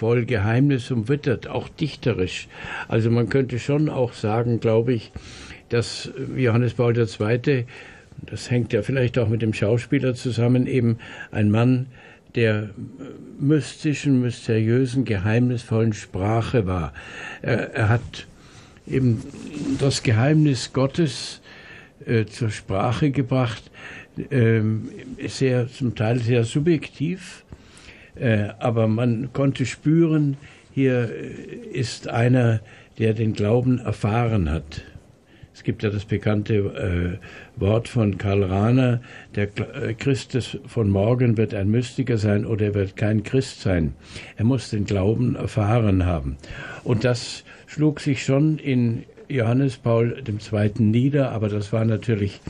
[0.00, 2.48] geheimnisvoll, geheimnisumwittert, auch dichterisch.
[2.88, 5.12] Also man könnte schon auch sagen, glaube ich,
[5.68, 7.66] dass Johannes Paul II.,
[8.26, 10.98] das hängt ja vielleicht auch mit dem Schauspieler zusammen, eben
[11.30, 11.86] ein Mann
[12.34, 12.70] der
[13.38, 16.92] mystischen, mysteriösen, geheimnisvollen Sprache war.
[17.42, 18.26] Er, er hat
[18.86, 19.22] eben
[19.78, 21.40] das Geheimnis Gottes
[22.04, 23.70] äh, zur Sprache gebracht,
[24.30, 24.60] äh,
[25.26, 27.44] sehr, zum Teil sehr subjektiv,
[28.58, 30.36] aber man konnte spüren,
[30.72, 31.10] hier
[31.72, 32.60] ist einer,
[32.98, 34.82] der den Glauben erfahren hat.
[35.60, 39.02] Es gibt ja das bekannte äh, Wort von Karl Rahner,
[39.34, 43.94] der äh, Christus von morgen wird ein Mystiker sein oder er wird kein Christ sein.
[44.38, 46.38] Er muss den Glauben erfahren haben.
[46.82, 50.70] Und das schlug sich schon in Johannes Paul II.
[50.78, 52.40] nieder, aber das war natürlich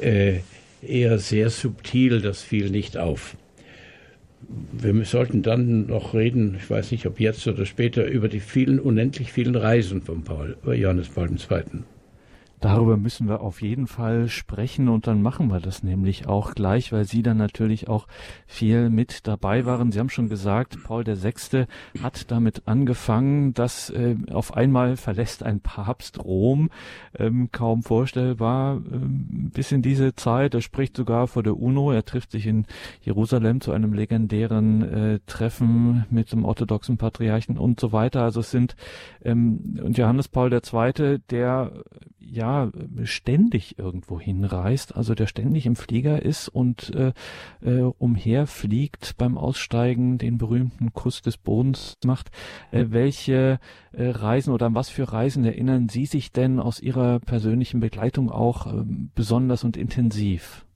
[0.00, 0.38] äh,
[0.80, 3.36] eher sehr subtil, das fiel nicht auf.
[4.48, 8.78] Wir sollten dann noch reden, ich weiß nicht, ob jetzt oder später, über die vielen,
[8.78, 11.82] unendlich vielen Reisen von Paul, Johannes Paul II.
[12.66, 16.90] Darüber müssen wir auf jeden Fall sprechen und dann machen wir das nämlich auch gleich,
[16.90, 18.08] weil Sie dann natürlich auch
[18.44, 19.92] viel mit dabei waren.
[19.92, 21.66] Sie haben schon gesagt, Paul VI.
[22.02, 26.70] hat damit angefangen, dass äh, auf einmal verlässt ein Papst Rom,
[27.16, 30.52] ähm, kaum vorstellbar, ähm, bis in diese Zeit.
[30.52, 32.66] Er spricht sogar vor der UNO, er trifft sich in
[33.00, 38.24] Jerusalem zu einem legendären äh, Treffen mit dem orthodoxen Patriarchen und so weiter.
[38.24, 38.74] Also es sind
[39.24, 41.70] ähm, und Johannes Paul II., der
[42.30, 42.70] ja
[43.04, 47.12] ständig irgendwo hinreist, also der ständig im Flieger ist und äh,
[47.64, 52.30] äh, umherfliegt beim Aussteigen, den berühmten Kuss des Bodens macht.
[52.70, 53.58] Äh, welche
[53.92, 58.30] äh, Reisen oder an was für Reisen erinnern Sie sich denn aus Ihrer persönlichen Begleitung
[58.30, 58.84] auch äh,
[59.14, 60.66] besonders und intensiv?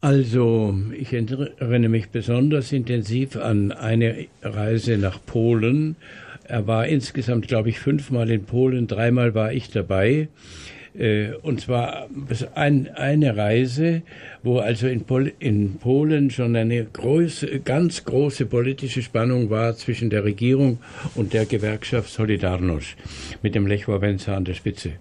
[0.00, 5.96] Also, ich erinnere mich besonders intensiv an eine Reise nach Polen
[6.48, 10.28] er war insgesamt, glaube ich, fünfmal in Polen, dreimal war ich dabei.
[10.98, 12.08] Äh, und zwar
[12.54, 14.02] ein, eine Reise,
[14.42, 20.10] wo also in, Pol in Polen schon eine große, ganz große politische Spannung war zwischen
[20.10, 20.78] der Regierung
[21.14, 22.96] und der Gewerkschaft Solidarność
[23.42, 24.92] mit dem Lech Wałęsa an der Spitze.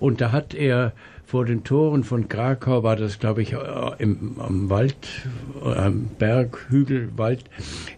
[0.00, 0.92] Und da hat er
[1.26, 3.58] vor den Toren von Krakau war das, glaube ich, äh,
[3.98, 4.96] im, am Wald,
[5.62, 7.44] am Berg, Hügel, Wald,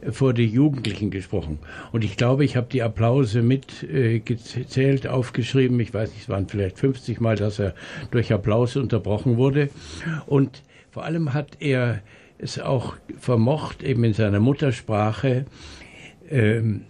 [0.01, 1.59] äh, vor die Jugendlichen gesprochen.
[1.93, 5.79] Und ich glaube, ich habe die Applause mitgezählt, äh, aufgeschrieben.
[5.81, 7.75] Ich weiß nicht, es waren vielleicht 50 Mal, dass er
[8.11, 9.71] durch Applaus unterbrochen wurde.
[10.27, 12.03] Und vor allem hat er
[12.39, 15.47] es auch vermocht, eben in seiner Muttersprache
[16.31, 16.83] ähm,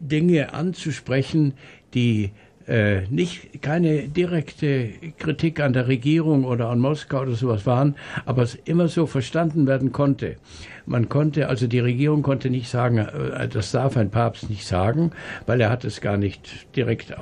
[0.00, 1.54] Dinge anzusprechen,
[1.94, 2.30] die
[2.66, 8.42] äh, nicht keine direkte Kritik an der Regierung oder an Moskau oder sowas waren, aber
[8.42, 10.36] es immer so verstanden werden konnte.
[10.84, 15.12] Man konnte, also die Regierung konnte nicht sagen, äh, das darf ein Papst nicht sagen,
[15.46, 17.14] weil er hat es gar nicht direkt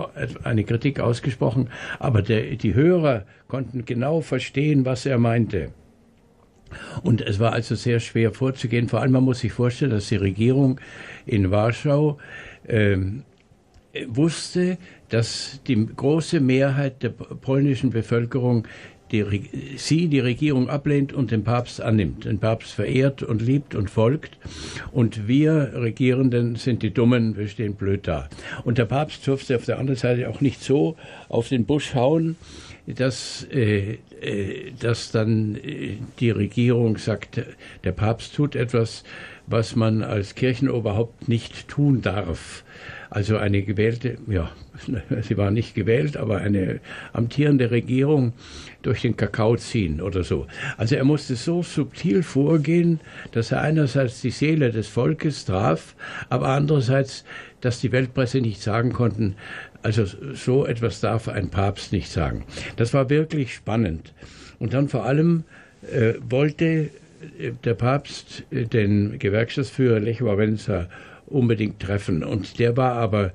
[0.45, 5.73] eine Kritik ausgesprochen, aber der, die Hörer konnten genau verstehen, was er meinte.
[7.03, 8.89] Und es war also sehr schwer vorzugehen.
[8.89, 10.81] Vor allem, man muss sich vorstellen, dass die Regierung
[11.27, 12.19] in Warschau
[12.67, 13.23] ähm,
[14.09, 14.79] wusste,
[15.09, 18.67] dass die große Mehrheit der polnischen Bevölkerung
[19.13, 23.91] die, sie, die Regierung, ablehnt und den Papst annimmt, den Papst verehrt und liebt und
[23.91, 24.39] folgt.
[24.93, 28.29] Und wir Regierenden sind die Dummen, wir stehen blöd da.
[28.65, 30.97] Und der Papst durfte auf der anderen Seite auch nicht so
[31.29, 32.37] auf den Busch hauen,
[32.87, 37.41] dass, äh, äh, dass dann äh, die Regierung sagt,
[37.83, 39.05] der Papst tut etwas,
[39.47, 42.65] was man als Kirchenoberhaupt nicht tun darf.
[43.11, 44.51] Also eine gewählte, ja,
[45.23, 46.81] sie war nicht gewählt, aber eine
[47.13, 48.33] amtierende Regierung
[48.83, 50.47] durch den Kakao ziehen oder so.
[50.77, 53.01] Also er musste so subtil vorgehen,
[53.33, 55.95] dass er einerseits die Seele des Volkes traf,
[56.29, 57.25] aber andererseits,
[57.61, 59.37] dass die Weltpresse nicht sagen konnten,
[59.83, 60.05] also
[60.35, 62.45] so etwas darf ein Papst nicht sagen.
[62.77, 64.13] Das war wirklich spannend.
[64.59, 65.45] Und dann vor allem
[65.93, 66.91] äh, wollte
[67.65, 70.87] der Papst äh, den Gewerkschaftsführer Lech Wałęsa
[71.27, 72.23] unbedingt treffen.
[72.23, 73.33] Und der war aber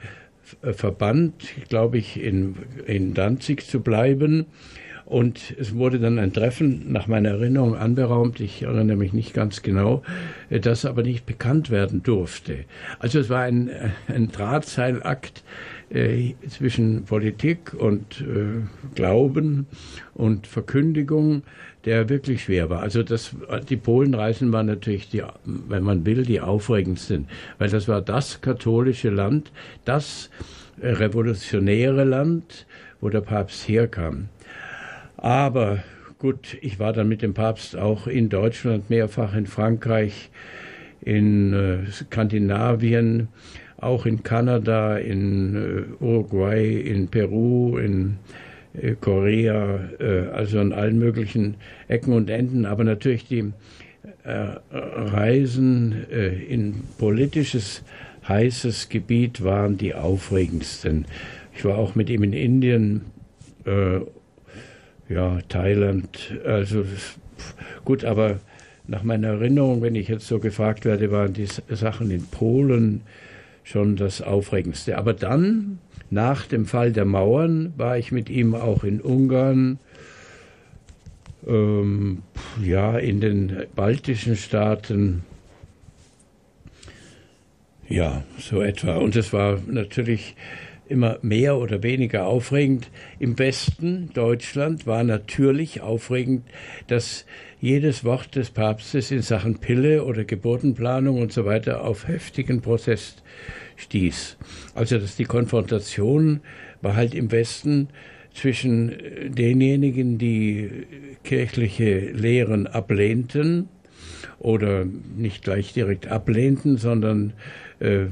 [0.62, 4.46] äh, verbannt, glaube ich, in, in Danzig zu bleiben.
[5.06, 9.64] Und es wurde dann ein Treffen nach meiner Erinnerung anberaumt, ich erinnere mich nicht ganz
[9.64, 10.04] genau,
[10.50, 12.66] äh, das aber nicht bekannt werden durfte.
[13.00, 13.72] Also es war ein,
[14.08, 15.44] ein Drahtseilakt
[16.48, 18.62] zwischen Politik und äh,
[18.94, 19.66] Glauben
[20.14, 21.42] und Verkündigung
[21.86, 22.82] der wirklich schwer war.
[22.82, 23.36] Also das,
[23.70, 29.10] die Polenreisen waren natürlich, die, wenn man will, die aufregendsten, weil das war das katholische
[29.10, 29.52] Land,
[29.86, 30.30] das
[30.82, 32.66] revolutionäre Land,
[33.02, 34.30] wo der Papst herkam.
[35.18, 35.84] Aber
[36.18, 40.30] gut, ich war dann mit dem Papst auch in Deutschland mehrfach, in Frankreich,
[41.02, 43.30] in äh, Skandinavien,
[43.78, 48.18] auch in Kanada, in äh, Uruguay, in Peru, in
[49.00, 51.56] Korea, äh, also an allen möglichen
[51.88, 53.52] Ecken und Enden, aber natürlich die
[54.24, 57.84] äh, Reisen in politisches
[58.28, 61.06] heißes Gebiet waren die aufregendsten.
[61.56, 63.02] Ich war auch mit ihm in Indien,
[65.10, 66.86] ja, Thailand, also
[67.84, 68.40] gut, aber
[68.90, 73.02] nach meiner Erinnerung, wenn ich jetzt so gefragt werde, waren die Sachen in Polen
[73.64, 74.98] schon das Aufregendste.
[74.98, 79.80] Aber dann nach dem Fall der Mauern war ich mit ihm auch in Ungarn,
[81.48, 82.24] ähm,
[82.64, 85.24] ja, in den baltischen Staaten,
[87.88, 88.98] ja, so etwa.
[88.98, 90.36] Und es war natürlich
[90.90, 92.90] immer mehr oder weniger aufregend.
[93.20, 96.44] Im Westen Deutschland war natürlich aufregend,
[96.88, 97.26] dass
[97.62, 103.24] jedes Wort des Papstes in Sachen Pille oder Geburtenplanung und so weiter auf heftigen Protest
[103.80, 104.38] stieß.
[104.76, 106.42] Also dass die Konfrontation
[106.82, 107.90] war halt im Westen
[108.34, 108.96] zwischen
[109.28, 110.70] denjenigen, die
[111.24, 113.68] kirchliche Lehren ablehnten
[114.38, 117.34] oder nicht gleich direkt ablehnten, sondern
[117.80, 118.06] äh,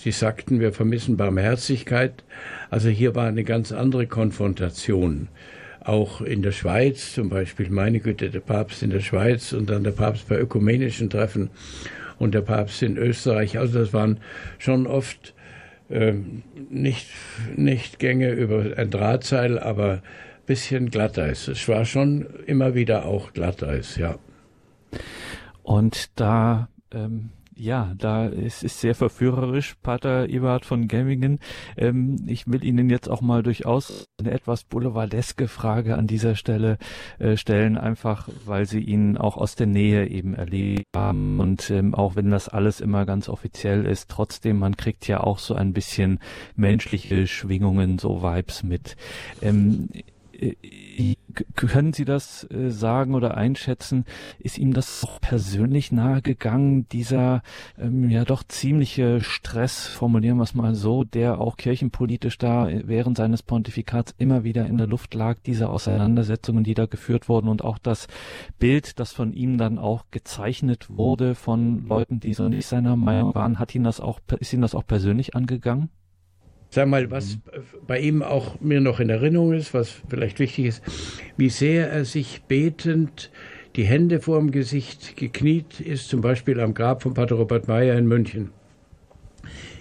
[0.00, 2.24] sie sagten, wir vermissen Barmherzigkeit.
[2.70, 5.28] Also hier war eine ganz andere Konfrontation.
[5.82, 9.82] Auch in der Schweiz, zum Beispiel, meine Güte, der Papst in der Schweiz und dann
[9.82, 11.50] der Papst bei ökumenischen Treffen
[12.20, 13.58] und der Papst in Österreich.
[13.58, 14.20] Also das waren
[14.58, 15.34] schon oft
[15.88, 16.12] äh,
[16.68, 17.08] nicht,
[17.56, 20.02] nicht Gänge über ein Drahtseil, aber
[20.46, 21.48] bisschen Glatteis.
[21.48, 24.18] Es war schon immer wieder auch Glatteis, ja.
[25.62, 31.38] Und da ähm, ja, da ist es sehr verführerisch, Pater Eberhard von Gemmingen.
[31.76, 36.78] Ähm, ich will Ihnen jetzt auch mal durchaus eine etwas boulevardeske Frage an dieser Stelle
[37.18, 41.40] äh, stellen, einfach weil Sie ihn auch aus der Nähe eben erlebt haben.
[41.40, 45.38] Und ähm, auch wenn das alles immer ganz offiziell ist, trotzdem, man kriegt ja auch
[45.38, 46.18] so ein bisschen
[46.56, 48.96] menschliche Schwingungen, so Vibes mit.
[49.42, 50.02] Ähm, äh,
[51.54, 54.04] können Sie das äh, sagen oder einschätzen?
[54.38, 57.42] Ist ihm das auch persönlich nahegegangen, dieser
[57.78, 63.16] ähm, ja doch ziemliche Stress, formulieren wir es mal so, der auch kirchenpolitisch da während
[63.16, 67.62] seines Pontifikats immer wieder in der Luft lag, diese Auseinandersetzungen, die da geführt wurden und
[67.64, 68.08] auch das
[68.58, 73.34] Bild, das von ihm dann auch gezeichnet wurde von Leuten, die so nicht seiner Meinung
[73.34, 75.90] waren, hat ihn das auch, ist ihm das auch persönlich angegangen?
[76.70, 77.40] Sag mal, was mhm.
[77.86, 80.82] bei ihm auch mir noch in Erinnerung ist, was vielleicht wichtig ist,
[81.36, 83.30] wie sehr er sich betend
[83.76, 87.96] die Hände vor dem Gesicht gekniet ist, zum Beispiel am Grab von Pater Robert Meyer
[87.96, 88.50] in München.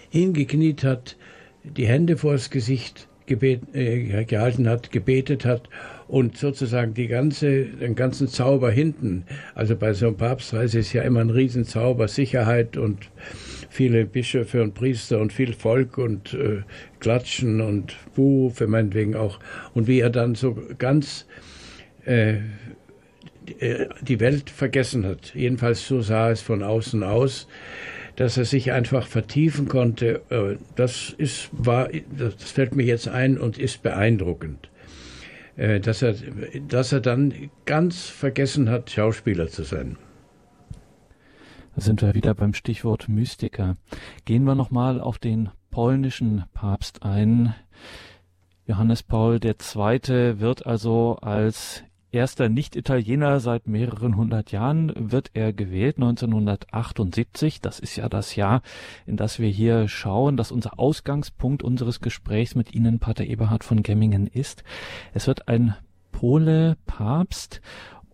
[0.09, 1.15] Hingekniet hat,
[1.63, 5.69] die Hände vor das Gesicht gebet, äh, gehalten hat, gebetet hat
[6.09, 9.25] und sozusagen die ganze, den ganzen Zauber hinten.
[9.53, 13.09] Also bei so einem Papstreise ist ja immer ein Riesenzauber, Sicherheit und
[13.69, 16.63] viele Bischöfe und Priester und viel Volk und äh,
[16.99, 19.39] Klatschen und Buh, für meinetwegen auch.
[19.75, 21.27] Und wie er dann so ganz
[22.05, 22.37] äh,
[24.01, 25.33] die Welt vergessen hat.
[25.35, 27.47] Jedenfalls so sah es von außen aus,
[28.15, 30.21] dass er sich einfach vertiefen konnte.
[30.31, 34.68] Äh, das ist, war, das fällt mir jetzt ein und ist beeindruckend.
[35.59, 36.15] Äh, dass er,
[36.69, 37.33] dass er dann
[37.65, 39.97] ganz vergessen hat, Schauspieler zu sein.
[41.75, 43.75] Da sind wir wieder beim Stichwort Mystiker.
[44.23, 47.53] Gehen wir nochmal auf den polnischen Papst ein.
[48.67, 50.39] Johannes Paul II.
[50.39, 57.61] wird also als erster Nicht-Italiener seit mehreren hundert Jahren wird er gewählt, 1978.
[57.61, 58.61] Das ist ja das Jahr,
[59.05, 63.83] in das wir hier schauen, dass unser Ausgangspunkt unseres Gesprächs mit Ihnen, Pater Eberhard von
[63.83, 64.63] Gemmingen, ist.
[65.13, 65.75] Es wird ein
[66.11, 67.61] Pole Papst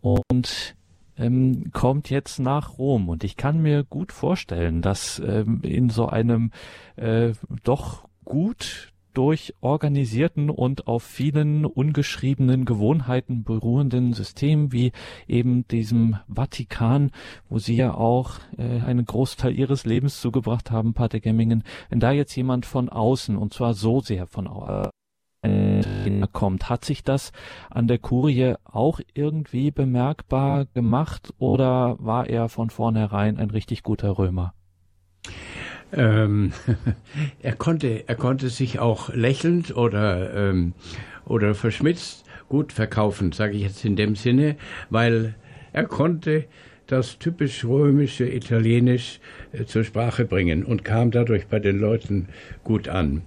[0.01, 0.75] und
[1.17, 3.09] ähm, kommt jetzt nach Rom.
[3.09, 6.51] Und ich kann mir gut vorstellen, dass ähm, in so einem
[6.97, 7.33] äh,
[7.63, 14.91] doch gut durchorganisierten und auf vielen ungeschriebenen Gewohnheiten beruhenden System wie
[15.27, 17.11] eben diesem Vatikan,
[17.49, 22.11] wo Sie ja auch äh, einen Großteil Ihres Lebens zugebracht haben, Pater Gemmingen, wenn da
[22.11, 24.91] jetzt jemand von außen, und zwar so sehr von außen,
[26.31, 26.69] kommt.
[26.69, 27.31] Hat sich das
[27.69, 34.17] an der Kurie auch irgendwie bemerkbar gemacht oder war er von vornherein ein richtig guter
[34.17, 34.53] Römer?
[35.95, 36.51] Ähm,
[37.41, 40.73] er konnte, er konnte sich auch lächelnd oder ähm,
[41.25, 44.55] oder verschmitzt gut verkaufen, sage ich jetzt in dem Sinne,
[44.89, 45.35] weil
[45.73, 46.45] er konnte
[46.87, 49.19] das typisch römische Italienisch
[49.65, 52.27] zur Sprache bringen und kam dadurch bei den Leuten
[52.63, 53.21] gut an.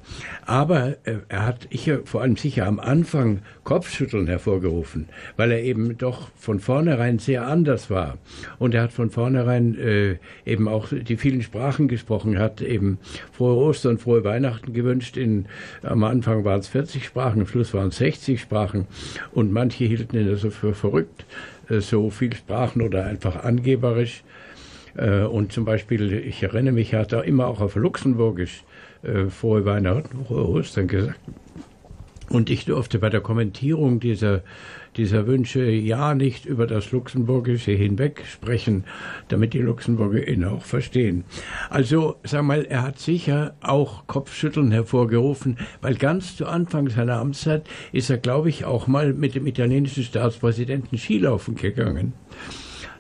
[0.45, 5.99] Aber äh, er hat ich, vor allem sicher am Anfang Kopfschütteln hervorgerufen, weil er eben
[5.99, 8.19] doch von vornherein sehr anders war.
[8.59, 12.99] Und er hat von vornherein äh, eben auch die vielen Sprachen gesprochen, hat eben
[13.33, 15.17] frohe Ostern, frohe Weihnachten gewünscht.
[15.17, 15.47] In,
[15.83, 18.87] am Anfang waren es 40 Sprachen, am Schluss waren es 60 Sprachen
[19.33, 21.25] und manche hielten ihn also für verrückt
[21.69, 24.23] äh, so viel sprachen oder einfach angeberisch.
[24.99, 28.65] Äh, und zum Beispiel, ich erinnere mich, er hat da immer auch auf Luxemburgisch
[29.03, 31.19] äh, frohe Weihnachten, Ostern gesagt.
[32.29, 34.43] Und ich durfte bei der Kommentierung dieser
[34.99, 38.85] dieser Wünsche ja nicht über das Luxemburgische hinweg sprechen,
[39.29, 41.25] damit die Luxemburger ihn auch verstehen.
[41.71, 47.69] Also, sag mal, er hat sicher auch Kopfschütteln hervorgerufen, weil ganz zu Anfang seiner Amtszeit
[47.93, 52.13] ist er, glaube ich, auch mal mit dem italienischen Staatspräsidenten Skilaufen gegangen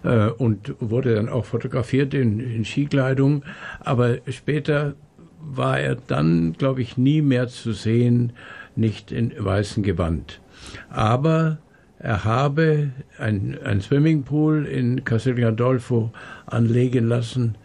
[0.05, 3.44] äh, und wurde dann auch fotografiert in, in Skikleidung.
[3.80, 4.94] Aber später
[5.40, 8.32] war er dann, glaube ich, nie mehr zu sehen,
[8.76, 10.40] nicht in weißem Gewand.
[10.90, 11.59] Aber
[11.99, 16.12] er habe ein, ein Swimmingpool in Castel Gandolfo
[16.46, 17.57] anlegen lassen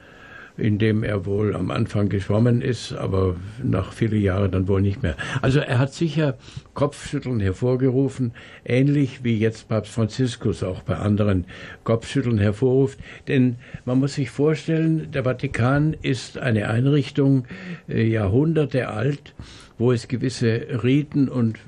[0.58, 5.02] in dem er wohl am Anfang geschwommen ist, aber nach vielen Jahren dann wohl nicht
[5.02, 5.16] mehr.
[5.42, 6.38] Also er hat sicher
[6.74, 8.34] Kopfschütteln hervorgerufen,
[8.64, 11.46] ähnlich wie jetzt Papst Franziskus auch bei anderen
[11.84, 13.00] Kopfschütteln hervorruft.
[13.28, 17.46] Denn man muss sich vorstellen, der Vatikan ist eine Einrichtung
[17.90, 19.34] äh, Jahrhunderte alt,
[19.78, 21.60] wo es gewisse Riten und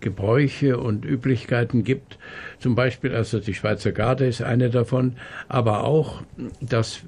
[0.00, 2.18] Gebräuche und Üblichkeiten gibt.
[2.58, 5.14] Zum Beispiel, also die Schweizer Garde ist eine davon,
[5.48, 6.22] aber auch,
[6.60, 7.02] dass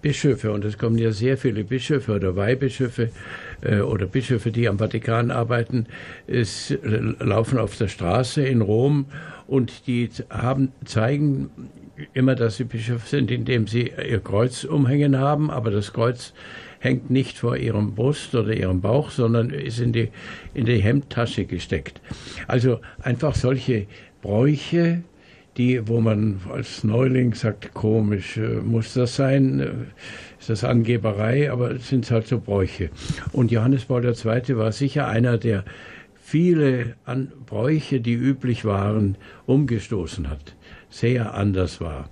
[0.00, 3.10] Bischöfe, und es kommen ja sehr viele Bischöfe oder Weihbischöfe
[3.62, 5.86] äh, oder Bischöfe, die am Vatikan arbeiten,
[6.26, 6.76] es äh,
[7.20, 9.06] laufen auf der Straße in Rom
[9.46, 11.50] und die haben, zeigen
[12.12, 16.32] immer, dass sie Bischöfe sind, indem sie ihr Kreuz umhängen haben, aber das Kreuz
[16.78, 20.10] hängt nicht vor ihrem Brust oder ihrem Bauch, sondern ist in die,
[20.52, 22.00] in die Hemdtasche gesteckt.
[22.46, 23.86] Also einfach solche
[24.24, 25.02] Bräuche,
[25.58, 29.60] die, wo man als Neuling sagt, komisch, äh, muss das sein?
[29.60, 29.70] Äh,
[30.40, 31.52] ist das Angeberei?
[31.52, 32.88] Aber es sind halt so Bräuche.
[33.32, 34.56] Und Johannes Paul II.
[34.56, 35.66] war sicher einer, der
[36.16, 40.56] viele An Bräuche, die üblich waren, umgestoßen hat
[40.88, 42.08] sehr anders war.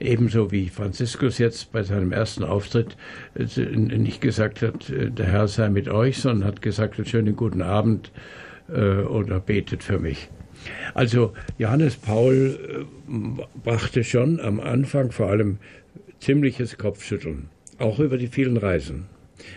[0.00, 2.96] Ebenso wie Franziskus jetzt bei seinem ersten Auftritt
[3.36, 3.46] äh,
[3.76, 8.12] nicht gesagt hat, der Herr sei mit euch, sondern hat gesagt, schönen guten Abend
[8.66, 10.30] oder betet für mich.
[10.94, 12.86] Also Johannes Paul
[13.62, 15.58] brachte schon am Anfang vor allem
[16.20, 17.48] ziemliches Kopfschütteln,
[17.78, 19.06] auch über die vielen Reisen.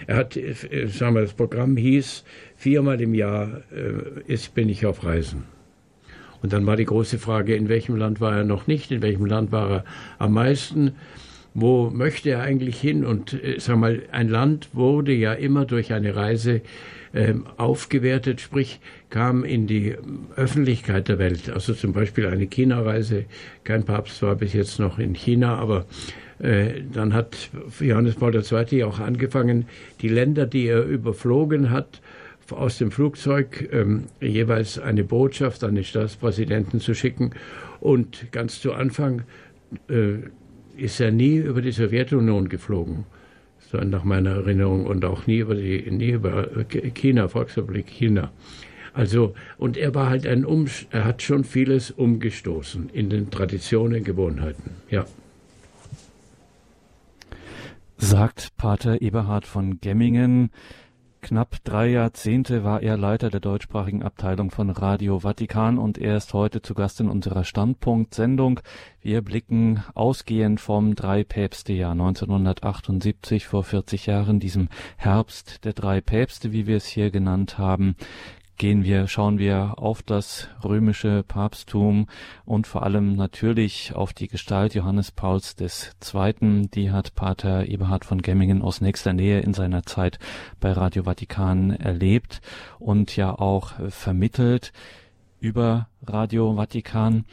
[0.05, 0.33] Er hat,
[0.87, 2.23] sagen wir, das Programm hieß,
[2.57, 3.61] viermal im Jahr
[4.25, 5.43] ist, bin ich auf Reisen.
[6.41, 9.25] Und dann war die große Frage, in welchem Land war er noch nicht, in welchem
[9.25, 9.85] Land war er
[10.19, 10.93] am meisten,
[11.53, 13.03] wo möchte er eigentlich hin?
[13.03, 16.61] Und äh, sag mal, ein Land wurde ja immer durch eine Reise äh,
[17.57, 18.79] aufgewertet, sprich
[19.09, 19.95] kam in die
[20.35, 21.49] Öffentlichkeit der Welt.
[21.49, 23.25] Also zum Beispiel eine China-Reise.
[23.63, 25.85] Kein Papst war bis jetzt noch in China, aber
[26.39, 27.49] äh, dann hat
[27.79, 28.83] Johannes Paul II.
[28.83, 29.65] auch angefangen,
[30.01, 32.01] die Länder, die er überflogen hat,
[32.51, 37.31] aus dem Flugzeug ähm, jeweils eine Botschaft an den Staatspräsidenten zu schicken.
[37.79, 39.23] Und ganz zu Anfang
[39.89, 40.19] äh,
[40.77, 43.05] ist er nie über die Sowjetunion geflogen,
[43.71, 46.47] so nach meiner Erinnerung, und auch nie über, die, nie über
[46.93, 48.31] China, Volksrepublik China.
[48.93, 54.03] Also, und er war halt ein um er hat schon vieles umgestoßen in den Traditionen,
[54.03, 55.05] Gewohnheiten, ja.
[57.97, 60.49] Sagt Pater Eberhard von Gemmingen.
[61.21, 66.33] Knapp drei Jahrzehnte war er Leiter der deutschsprachigen Abteilung von Radio Vatikan und er ist
[66.33, 68.59] heute zu Gast in unserer Standpunkt-Sendung.
[69.01, 76.67] Wir blicken ausgehend vom Drei-Päpste-Jahr 1978 vor 40 Jahren, diesem Herbst der drei Päpste, wie
[76.67, 77.95] wir es hier genannt haben,
[78.57, 82.07] gehen wir, schauen wir auf das römische Papsttum
[82.45, 86.67] und vor allem natürlich auf die Gestalt Johannes Pauls II.
[86.73, 90.19] Die hat Pater Eberhard von Gemmingen aus nächster Nähe in seiner Zeit
[90.59, 92.41] bei Radio Vatikan erlebt
[92.79, 94.73] und ja auch vermittelt
[95.39, 97.25] über Radio Vatikan.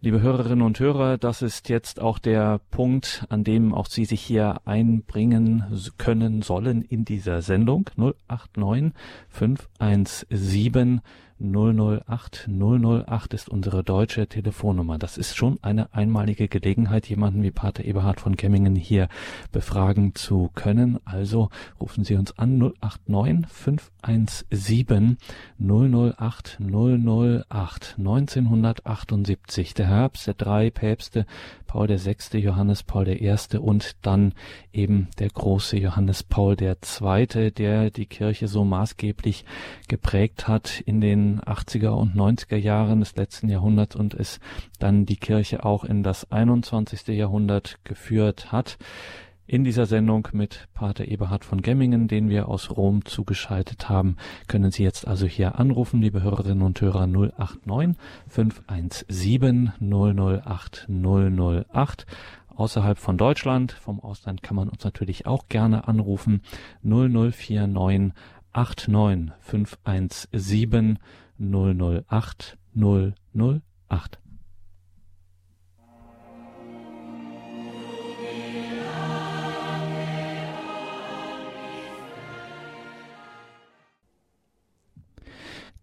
[0.00, 4.20] Liebe Hörerinnen und Hörer, das ist jetzt auch der Punkt, an dem auch Sie sich
[4.20, 5.64] hier einbringen
[5.98, 7.90] können sollen in dieser Sendung.
[7.96, 8.92] 089
[9.28, 11.00] 517
[11.40, 14.98] 008 008 ist unsere deutsche Telefonnummer.
[14.98, 19.08] Das ist schon eine einmalige Gelegenheit, jemanden wie Pater Eberhard von Kemmingen hier
[19.52, 20.98] befragen zu können.
[21.04, 25.18] Also rufen Sie uns an 089 517
[25.58, 29.74] 008 008 1978.
[29.74, 31.26] Der Herbst der drei Päpste
[31.68, 33.36] Paul VI., Johannes Paul I.
[33.58, 34.32] und dann
[34.72, 39.44] eben der große Johannes Paul II., der die Kirche so maßgeblich
[39.86, 44.40] geprägt hat in den 80er und 90er Jahren des letzten Jahrhunderts und es
[44.78, 47.08] dann die Kirche auch in das 21.
[47.08, 48.78] Jahrhundert geführt hat
[49.48, 54.16] in dieser Sendung mit Pater Eberhard von Gemmingen, den wir aus Rom zugeschaltet haben,
[54.46, 57.96] können Sie jetzt also hier anrufen, liebe Hörerinnen und Hörer 089
[58.28, 62.06] 517 008 008.
[62.54, 66.42] Außerhalb von Deutschland, vom Ausland kann man uns natürlich auch gerne anrufen
[66.82, 68.12] 0049
[68.58, 70.98] 89 517
[71.38, 74.18] 008 008.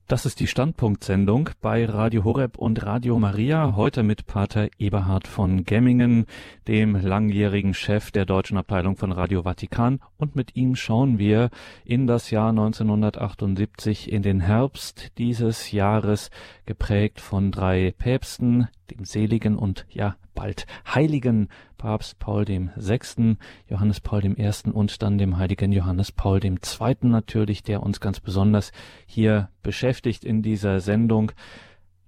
[0.07, 5.63] Das ist die Standpunktsendung bei Radio Horeb und Radio Maria, heute mit Pater Eberhard von
[5.63, 6.27] Gemmingen,
[6.67, 9.99] dem langjährigen Chef der deutschen Abteilung von Radio Vatikan.
[10.17, 11.49] Und mit ihm schauen wir
[11.85, 16.29] in das Jahr 1978, in den Herbst dieses Jahres,
[16.67, 21.49] geprägt von drei Päpsten, dem seligen und ja bald heiligen
[21.85, 23.37] Papst Paul dem Sechsten,
[23.69, 27.99] Johannes Paul dem Ersten und dann dem heiligen Johannes Paul dem Zweiten natürlich, der uns
[27.99, 28.71] ganz besonders
[29.05, 31.31] hier beschäftigt in dieser Sendung.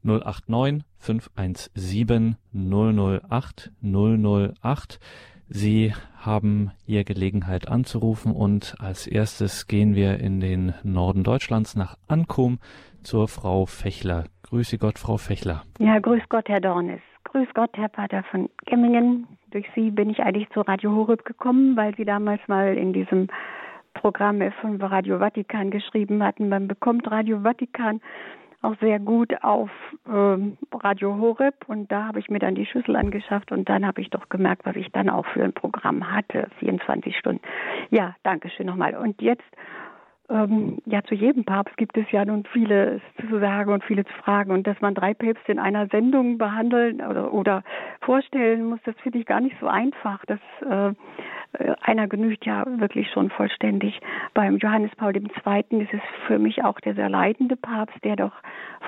[0.02, 5.00] 089 517 008 008.
[5.48, 12.00] Sie haben hier Gelegenheit anzurufen und als erstes gehen wir in den Norden Deutschlands nach
[12.08, 12.58] Ankum
[13.04, 14.24] zur Frau Fechler.
[14.42, 15.62] Grüße Gott, Frau Fechler.
[15.78, 17.02] Ja, grüß Gott, Herr Dornis.
[17.32, 19.28] Grüß Gott, Herr Pater von Gemmingen.
[19.52, 23.28] Durch Sie bin ich eigentlich zu Radio Horeb gekommen, weil Sie damals mal in diesem
[23.94, 26.48] Programm von Radio Vatikan geschrieben hatten.
[26.48, 28.00] Man bekommt Radio Vatikan
[28.62, 29.70] auch sehr gut auf
[30.08, 34.00] ähm, Radio Horeb und da habe ich mir dann die Schüssel angeschafft und dann habe
[34.00, 37.42] ich doch gemerkt, was ich dann auch für ein Programm hatte, 24 Stunden.
[37.90, 38.96] Ja, danke schön nochmal.
[38.96, 39.44] Und jetzt
[40.30, 44.14] ähm, ja, zu jedem Papst gibt es ja nun vieles zu sagen und viele zu
[44.24, 44.52] fragen.
[44.52, 47.64] Und dass man drei Päpste in einer Sendung behandeln oder, oder
[48.02, 50.26] vorstellen muss, das finde ich gar nicht so einfach.
[50.26, 50.94] Das, äh,
[51.82, 54.00] einer genügt ja wirklich schon vollständig.
[54.34, 55.82] Beim Johannes Paul II.
[55.82, 58.34] ist es für mich auch der sehr leidende Papst, der doch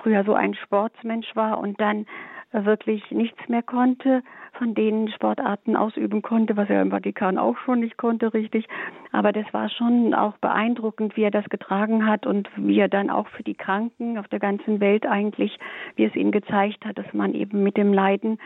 [0.04, 2.06] früher so ein Sportsmensch war und dann
[2.52, 4.24] wirklich nichts mehr konnte
[4.54, 8.68] von den Sportarten ausüben konnte, was er im Vatikan auch schon nicht konnte, richtig.
[9.12, 13.10] Aber das war schon auch beeindruckend, wie er das getragen hat und wie er dann
[13.10, 15.58] auch für die Kranken auf der ganzen Welt eigentlich,
[15.96, 18.40] wie es ihm gezeigt hat, dass man eben mit dem Leiden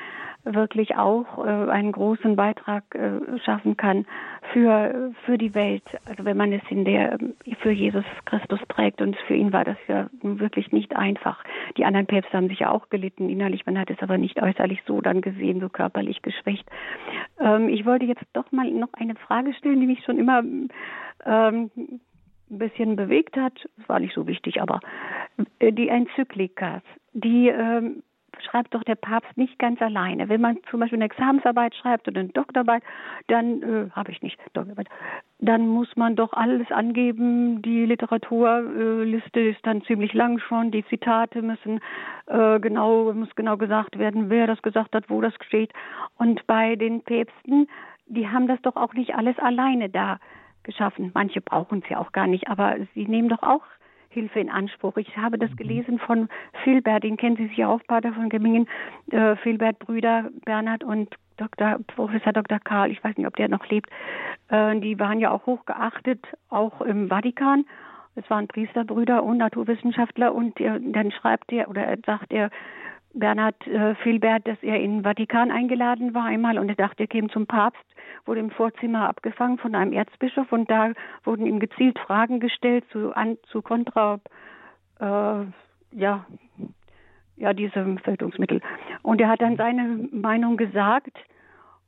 [0.46, 4.06] wirklich auch äh, einen großen Beitrag äh, schaffen kann
[4.52, 5.84] für für die Welt.
[6.06, 7.18] Also wenn man es in der
[7.60, 11.44] für Jesus Christus trägt und für ihn war das ja wirklich nicht einfach.
[11.78, 14.82] Die anderen Päpste haben sich ja auch gelitten innerlich, man hat es aber nicht äußerlich
[14.86, 16.70] so dann gesehen, so körperlich geschwächt.
[17.40, 20.40] Ähm, ich wollte jetzt doch mal noch eine Frage stellen, die mich schon immer
[21.26, 22.02] ähm, ein
[22.50, 23.54] bisschen bewegt hat.
[23.78, 24.80] Das war nicht so wichtig, aber
[25.60, 26.82] äh, die Enzyklikas,
[27.14, 28.04] die ähm,
[28.40, 30.30] schreibt doch der Papst nicht ganz alleine.
[30.30, 32.84] Wenn man zum Beispiel eine Examensarbeit schreibt oder eine Doktorarbeit,
[33.28, 34.88] dann äh, habe ich nicht Doktorarbeit,
[35.46, 37.62] dann muss man doch alles angeben.
[37.62, 40.72] Die Literaturliste ist dann ziemlich lang schon.
[40.72, 41.82] Die Zitate müssen
[42.28, 45.74] äh, genau muss genau gesagt werden, wer das gesagt hat, wo das steht.
[46.18, 47.68] Und bei den Päpsten,
[48.08, 50.20] die haben das doch auch nicht alles alleine da
[50.64, 51.12] geschaffen.
[51.14, 53.64] Manche brauchen es ja auch gar nicht, aber sie nehmen doch auch
[54.14, 54.98] Hilfe in Anspruch.
[54.98, 55.56] Ich habe das mhm.
[55.56, 56.30] gelesen von
[56.64, 58.68] Filbert, den kennen Sie sicher auch, Pater von Gemmingen,
[59.12, 61.80] äh, Filbert Brüder, Bernhard und Dr.
[61.88, 62.60] Professor Dr.
[62.60, 63.90] Karl, ich weiß nicht, ob der noch lebt,
[64.50, 67.66] äh, die waren ja auch hochgeachtet, auch im Vatikan.
[68.16, 72.52] Es waren Priesterbrüder und Naturwissenschaftler und äh, dann schreibt er oder sagt er,
[73.14, 77.08] Bernhard äh, Filbert, dass er in den Vatikan eingeladen war einmal und er dachte, er
[77.08, 77.84] käme zum Papst,
[78.26, 80.92] wurde im Vorzimmer abgefangen von einem Erzbischof und da
[81.24, 84.20] wurden ihm gezielt Fragen gestellt zu, an, zu Kontra,
[85.00, 85.46] äh,
[85.92, 86.26] ja,
[87.36, 88.62] ja, diesem Verhütungsmittel.
[89.02, 91.18] Und er hat dann seine Meinung gesagt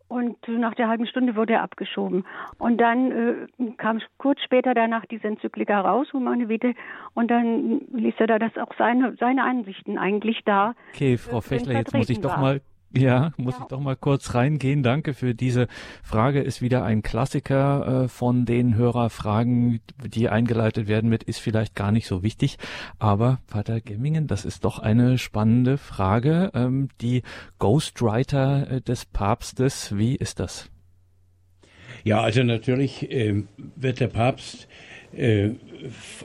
[0.07, 2.25] und nach der halben Stunde wurde er abgeschoben.
[2.57, 6.75] Und dann äh, kam kurz später danach diese Enzyklika raus, Humane Vitae,
[7.13, 10.75] und dann ließ er da das auch seine, seine Ansichten eigentlich da.
[10.93, 12.41] Okay, Frau Fechler, jetzt muss ich doch war.
[12.41, 12.61] mal
[12.93, 13.61] ja, muss ja.
[13.61, 14.83] ich doch mal kurz reingehen.
[14.83, 15.67] Danke für diese
[16.03, 16.41] Frage.
[16.41, 21.91] Ist wieder ein Klassiker äh, von den Hörerfragen, die eingeleitet werden mit, ist vielleicht gar
[21.91, 22.57] nicht so wichtig.
[22.99, 26.51] Aber Pater Gemmingen, das ist doch eine spannende Frage.
[26.53, 27.23] Ähm, die
[27.59, 30.69] Ghostwriter äh, des Papstes, wie ist das?
[32.03, 33.43] Ja, also natürlich äh,
[33.75, 34.67] wird der Papst
[35.15, 35.51] äh,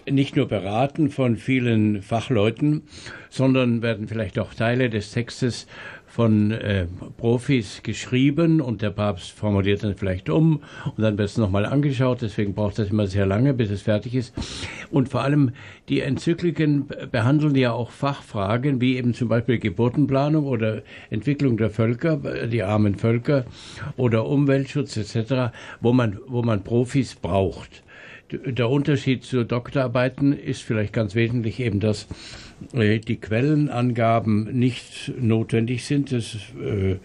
[0.09, 2.83] nicht nur beraten von vielen Fachleuten,
[3.29, 5.67] sondern werden vielleicht auch Teile des Textes
[6.11, 6.87] von äh,
[7.19, 12.21] Profis geschrieben und der Papst formuliert dann vielleicht um und dann wird es nochmal angeschaut,
[12.21, 14.35] deswegen braucht das immer sehr lange, bis es fertig ist.
[14.91, 15.53] Und vor allem
[15.89, 22.17] die Enzykliken behandeln ja auch Fachfragen, wie eben zum Beispiel Geburtenplanung oder Entwicklung der Völker,
[22.49, 23.45] die armen Völker
[23.97, 27.85] oder Umweltschutz etc., wo man, wo man Profis braucht.
[28.33, 32.07] Der Unterschied zu Doktorarbeiten ist vielleicht ganz wesentlich eben, dass
[32.73, 36.13] äh, die Quellenangaben nicht notwendig sind.
[36.13, 36.97] Das, äh,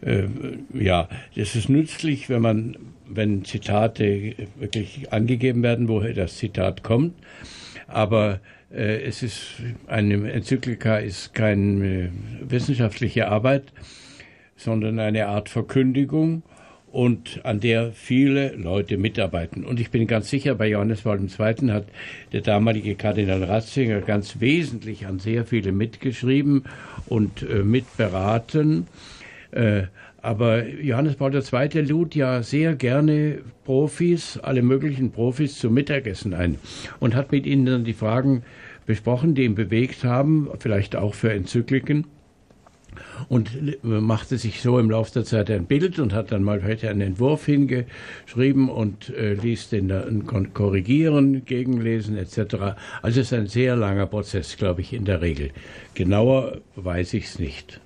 [0.00, 0.28] äh,
[0.72, 2.76] ja, das ist nützlich, wenn man,
[3.08, 7.14] wenn Zitate wirklich angegeben werden, woher das Zitat kommt.
[7.88, 13.64] Aber äh, es ist eine Enzyklika ist keine wissenschaftliche Arbeit,
[14.56, 16.42] sondern eine Art Verkündigung
[16.92, 19.64] und an der viele Leute mitarbeiten.
[19.64, 21.70] Und ich bin ganz sicher, bei Johannes Paul II.
[21.70, 21.86] hat
[22.32, 26.64] der damalige Kardinal Ratzinger ganz wesentlich an sehr viele mitgeschrieben
[27.06, 28.86] und äh, mitberaten.
[29.50, 29.84] Äh,
[30.20, 31.80] aber Johannes Paul II.
[31.82, 36.56] lud ja sehr gerne Profis, alle möglichen Profis zum Mittagessen ein
[37.00, 38.42] und hat mit ihnen dann die Fragen
[38.86, 42.06] besprochen, die ihn bewegt haben, vielleicht auch für Enzykliken.
[43.28, 43.50] Und
[43.82, 47.00] machte sich so im Laufe der Zeit ein Bild und hat dann mal heute einen
[47.00, 52.76] Entwurf hingeschrieben und äh, ließ den dann korrigieren, gegenlesen etc.
[53.02, 55.50] Also es ist ein sehr langer Prozess, glaube ich, in der Regel.
[55.94, 57.80] Genauer weiß ich es nicht.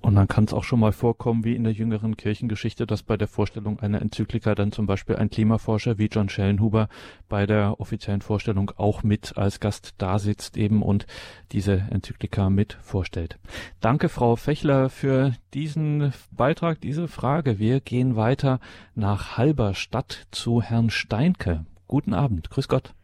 [0.00, 3.16] Und dann kann es auch schon mal vorkommen, wie in der jüngeren Kirchengeschichte, dass bei
[3.16, 6.88] der Vorstellung einer Enzyklika dann zum Beispiel ein Klimaforscher wie John Schellenhuber
[7.28, 11.06] bei der offiziellen Vorstellung auch mit als Gast da sitzt eben und
[11.52, 13.38] diese Enzyklika mit vorstellt.
[13.80, 17.58] Danke, Frau Fechler, für diesen Beitrag, diese Frage.
[17.58, 18.60] Wir gehen weiter
[18.94, 21.64] nach Halberstadt zu Herrn Steinke.
[21.86, 22.94] Guten Abend, grüß Gott.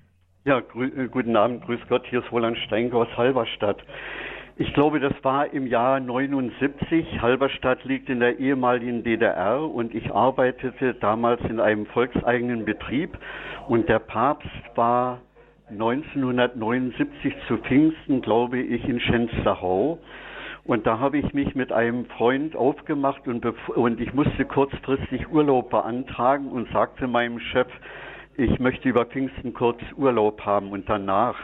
[0.44, 3.78] Ja, grü äh, guten Abend, grüß Gott, hier ist Roland Steinke aus Halberstadt.
[4.60, 7.22] Ich glaube, das war im Jahr 79.
[7.22, 13.16] Halberstadt liegt in der ehemaligen DDR und ich arbeitete damals in einem volkseigenen Betrieb
[13.68, 15.22] und der Papst war
[15.70, 19.98] 1979 zu Pfingsten, glaube ich, in Schensterhau.
[20.64, 25.70] Und da habe ich mich mit einem Freund aufgemacht und, und ich musste kurzfristig Urlaub
[25.70, 27.68] beantragen und sagte meinem Chef,
[28.36, 31.36] ich möchte über Pfingsten kurz Urlaub haben und danach.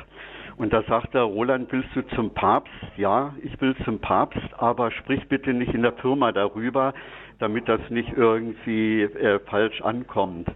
[0.58, 2.72] Und da sagt er, Roland, willst du zum Papst?
[2.96, 6.94] Ja, ich will zum Papst, aber sprich bitte nicht in der Firma darüber,
[7.38, 10.48] damit das nicht irgendwie äh, falsch ankommt.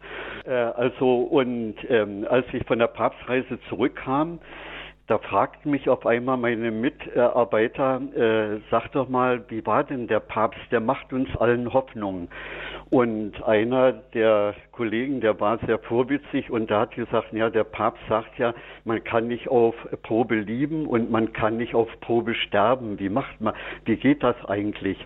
[0.46, 4.38] Äh, also und ähm, als ich von der Papstreise zurückkam,
[5.06, 10.20] da fragten mich auf einmal meine Mitarbeiter, äh, sag doch mal, wie war denn der
[10.20, 10.60] Papst?
[10.70, 12.28] Der macht uns allen Hoffnung.
[12.90, 18.00] Und einer der Kollegen, der war sehr vorwitzig und der hat gesagt, ja, der Papst
[18.08, 18.54] sagt ja,
[18.86, 22.98] man kann nicht auf Probe lieben und man kann nicht auf Probe sterben.
[22.98, 23.52] Wie macht man,
[23.84, 24.96] wie geht das eigentlich?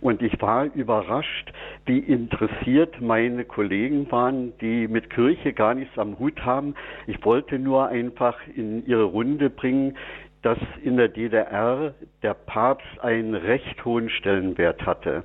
[0.00, 1.52] Und ich war überrascht,
[1.84, 6.74] wie interessiert meine Kollegen waren, die mit Kirche gar nichts am Hut haben.
[7.06, 9.98] Ich wollte nur einfach in ihre Runde bringen,
[10.40, 15.24] dass in der DDR der Papst einen recht hohen Stellenwert hatte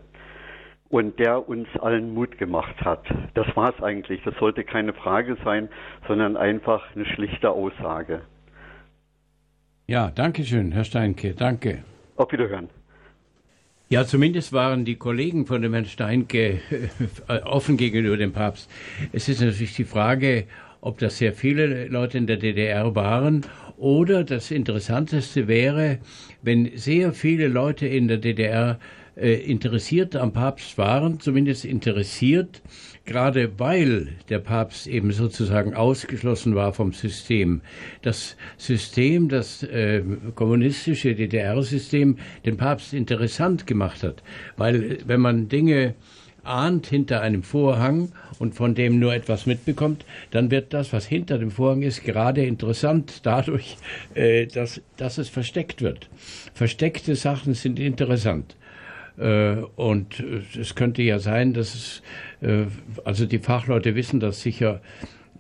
[0.94, 3.04] und der uns allen Mut gemacht hat.
[3.34, 4.22] Das war es eigentlich.
[4.24, 5.68] Das sollte keine Frage sein,
[6.08, 8.22] sondern einfach eine schlichte Aussage.
[9.88, 11.34] Ja, danke schön, Herr Steinke.
[11.34, 11.84] Danke.
[12.16, 12.70] Auf Wiederhören.
[13.90, 16.60] Ja, zumindest waren die Kollegen von dem Herrn Steinke
[17.28, 18.70] äh, offen gegenüber dem Papst.
[19.12, 20.46] Es ist natürlich die Frage,
[20.80, 25.98] ob das sehr viele Leute in der DDR waren oder das Interessanteste wäre,
[26.44, 28.78] wenn sehr viele Leute in der DDR
[29.16, 32.62] äh, interessiert am Papst waren, zumindest interessiert,
[33.06, 37.62] gerade weil der Papst eben sozusagen ausgeschlossen war vom System.
[38.02, 40.04] Das System, das äh,
[40.36, 44.24] kommunistische DDR-System, den Papst interessant gemacht hat,
[44.58, 45.96] weil wenn man Dinge
[46.44, 51.38] ahnt hinter einem Vorhang und von dem nur etwas mitbekommt, dann wird das, was hinter
[51.38, 53.78] dem Vorhang ist, gerade interessant dadurch,
[54.14, 56.10] äh, dass, dass es versteckt wird.
[56.54, 58.56] Versteckte Sachen sind interessant.
[59.18, 62.02] Äh, und äh, es könnte ja sein, dass es,
[62.42, 62.66] äh,
[63.04, 64.82] also die Fachleute wissen das sicher,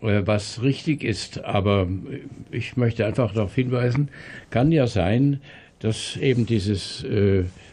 [0.05, 1.87] was richtig ist, aber
[2.51, 4.09] ich möchte einfach darauf hinweisen,
[4.49, 5.39] kann ja sein,
[5.79, 7.05] dass eben dieses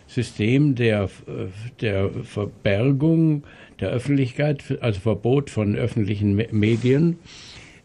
[0.06, 1.10] System der,
[1.80, 3.42] der Verbergung
[3.80, 7.18] der Öffentlichkeit, also Verbot von öffentlichen Medien,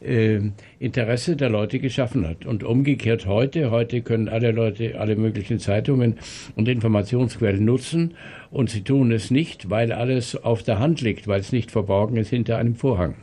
[0.01, 0.39] äh,
[0.79, 2.45] Interesse der Leute geschaffen hat.
[2.45, 6.15] Und umgekehrt heute, heute können alle Leute alle möglichen Zeitungen
[6.55, 8.13] und Informationsquellen nutzen
[8.51, 12.17] und sie tun es nicht, weil alles auf der Hand liegt, weil es nicht verborgen
[12.17, 13.15] ist hinter einem Vorhang.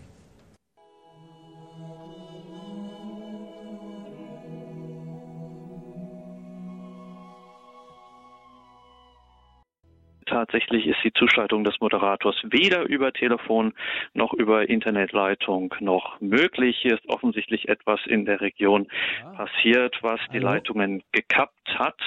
[10.42, 13.74] Tatsächlich ist die Zuschaltung des Moderators weder über Telefon
[14.12, 16.78] noch über Internetleitung noch möglich.
[16.82, 18.88] Hier ist offensichtlich etwas in der Region
[19.36, 22.00] passiert, was die Leitungen gekappt hat.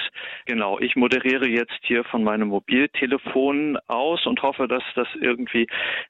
[0.44, 5.66] Genau, ich moderiere jetzt hier von meinem Mobiltelefon aus und hoffe, dass das irgendwie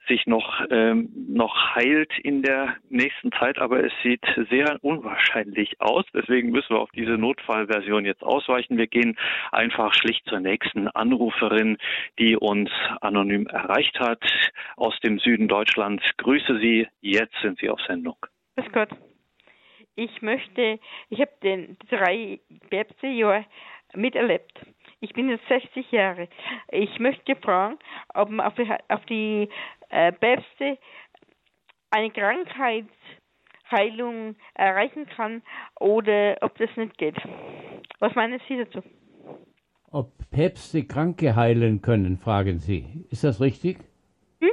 [0.09, 6.05] sich noch, ähm, noch heilt in der nächsten Zeit, aber es sieht sehr unwahrscheinlich aus.
[6.13, 8.79] Deswegen müssen wir auf diese Notfallversion jetzt ausweichen.
[8.79, 9.17] Wir gehen
[9.53, 11.79] einfach schlicht zur nächsten Anruferin,
[12.19, 14.23] die uns anonym erreicht hat
[14.77, 16.05] aus dem Süden Deutschlands.
[16.17, 18.17] Grüße Sie, jetzt sind Sie auf Sendung.
[18.57, 18.89] Grüß Gott.
[19.95, 23.45] Ich möchte, ich habe den drei Päpstejahr
[23.95, 24.61] miterlebt.
[25.01, 26.29] Ich bin jetzt 60 Jahre.
[26.71, 27.79] Ich möchte fragen,
[28.15, 29.49] ob man auf die, auf die
[29.89, 30.79] äh, Päpste
[31.91, 35.43] eine Krankheitsheilung erreichen kann
[35.81, 37.17] oder ob das nicht geht.
[37.99, 38.83] Was meinen Sie dazu?
[39.97, 42.85] Ob Päpste Kranke heilen können, fragen Sie.
[43.11, 43.79] Ist das richtig?
[44.41, 44.51] Hm?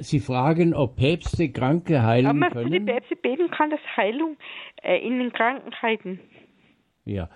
[0.00, 2.70] Sie fragen, ob Päpste Kranke heilen Aber man können?
[2.70, 4.36] die Päpste beten kann, dass Heilung
[4.82, 6.20] äh, in den Krankheiten.
[7.04, 7.28] Ja,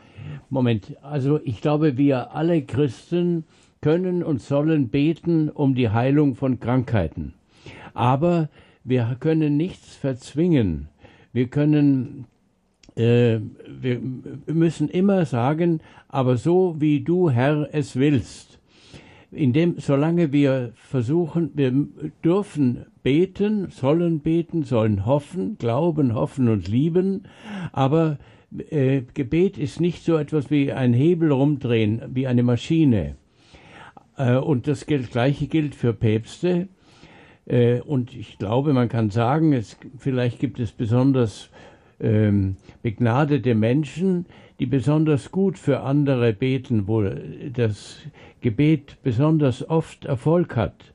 [0.49, 0.97] Moment.
[1.03, 3.45] Also ich glaube, wir alle Christen
[3.81, 7.35] können und sollen beten um die Heilung von Krankheiten.
[7.95, 8.49] Aber
[8.85, 10.89] wir können nichts verzwingen.
[11.33, 12.27] Wir können,
[12.97, 14.01] äh, wir
[14.47, 18.59] müssen immer sagen, aber so wie du, Herr, es willst.
[19.33, 21.73] Indem, solange wir versuchen, wir
[22.25, 27.25] dürfen beten, sollen beten, sollen hoffen, glauben, hoffen und lieben,
[27.73, 28.19] aber
[28.71, 33.17] äh, Gebet ist nicht so etwas wie ein Hebel rumdrehen, wie eine Maschine.
[34.17, 36.69] Äh, und das gleiche gilt für Päpste.
[37.47, 41.51] Äh, und ich glaube, man kann sagen, es, vielleicht gibt es besonders
[42.01, 44.27] ähm, begnadete Menschen,
[44.61, 47.03] die besonders gut für andere beten, wo
[47.51, 47.97] das
[48.43, 50.93] Gebet besonders oft Erfolg hat.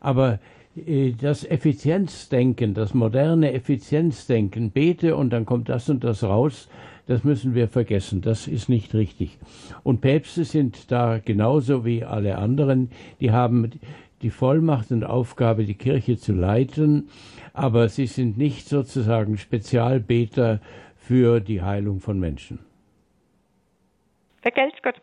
[0.00, 0.40] Aber
[0.74, 6.68] äh, das Effizienzdenken, das moderne Effizienzdenken, bete und dann kommt das und das raus,
[7.06, 8.20] das müssen wir vergessen.
[8.20, 9.38] Das ist nicht richtig.
[9.84, 12.90] Und Päpste sind da genauso wie alle anderen.
[13.20, 13.70] Die haben
[14.22, 17.10] die Vollmacht und Aufgabe, die Kirche zu leiten,
[17.52, 20.60] aber sie sind nicht sozusagen Spezialbeter
[21.02, 22.60] für die Heilung von Menschen.
[24.40, 25.00] Vergelt's Gott.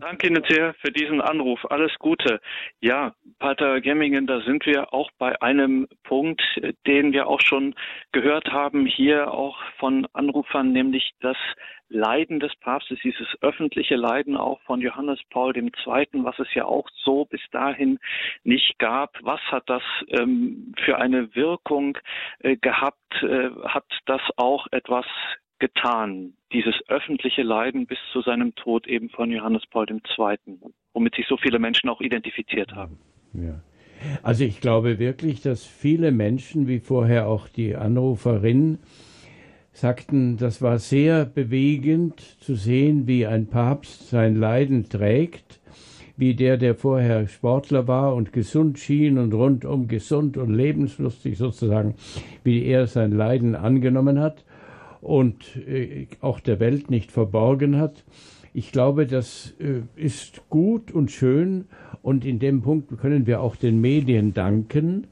[0.00, 1.60] Danke Ihnen sehr für diesen Anruf.
[1.70, 2.40] Alles Gute.
[2.80, 6.42] Ja, Pater Gemmingen, da sind wir auch bei einem Punkt,
[6.86, 7.74] den wir auch schon
[8.12, 11.36] gehört haben, hier auch von Anrufern, nämlich das
[11.88, 15.70] Leiden des Papstes, dieses öffentliche Leiden auch von Johannes Paul II.,
[16.24, 17.98] was es ja auch so bis dahin
[18.42, 19.16] nicht gab.
[19.22, 21.96] Was hat das ähm, für eine Wirkung
[22.40, 22.96] äh, gehabt?
[23.22, 25.06] Äh, hat das auch etwas
[25.58, 30.58] getan, dieses öffentliche Leiden bis zu seinem Tod eben von Johannes Paul II.,
[30.92, 32.98] womit sich so viele Menschen auch identifiziert haben.
[33.32, 33.60] Ja.
[34.22, 38.78] Also ich glaube wirklich, dass viele Menschen, wie vorher auch die Anruferin,
[39.72, 45.60] sagten, das war sehr bewegend zu sehen, wie ein Papst sein Leiden trägt,
[46.16, 51.94] wie der, der vorher Sportler war und gesund schien und rundum gesund und lebenslustig sozusagen,
[52.42, 54.44] wie er sein Leiden angenommen hat
[55.06, 58.04] und äh, auch der Welt nicht verborgen hat.
[58.52, 61.66] Ich glaube, das äh, ist gut und schön
[62.02, 65.06] und in dem Punkt können wir auch den Medien danken.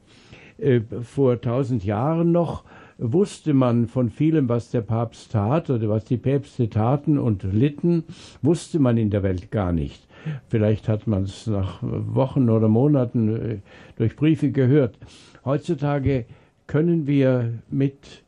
[0.57, 2.65] Äh, vor tausend Jahren noch
[2.97, 8.03] wusste man von vielem, was der Papst tat oder was die Päpste taten und litten,
[8.41, 10.07] wusste man in der Welt gar nicht.
[10.49, 13.61] Vielleicht hat man es nach Wochen oder Monaten
[13.95, 14.97] durch Briefe gehört.
[15.45, 16.25] Heutzutage
[16.67, 18.24] können wir mit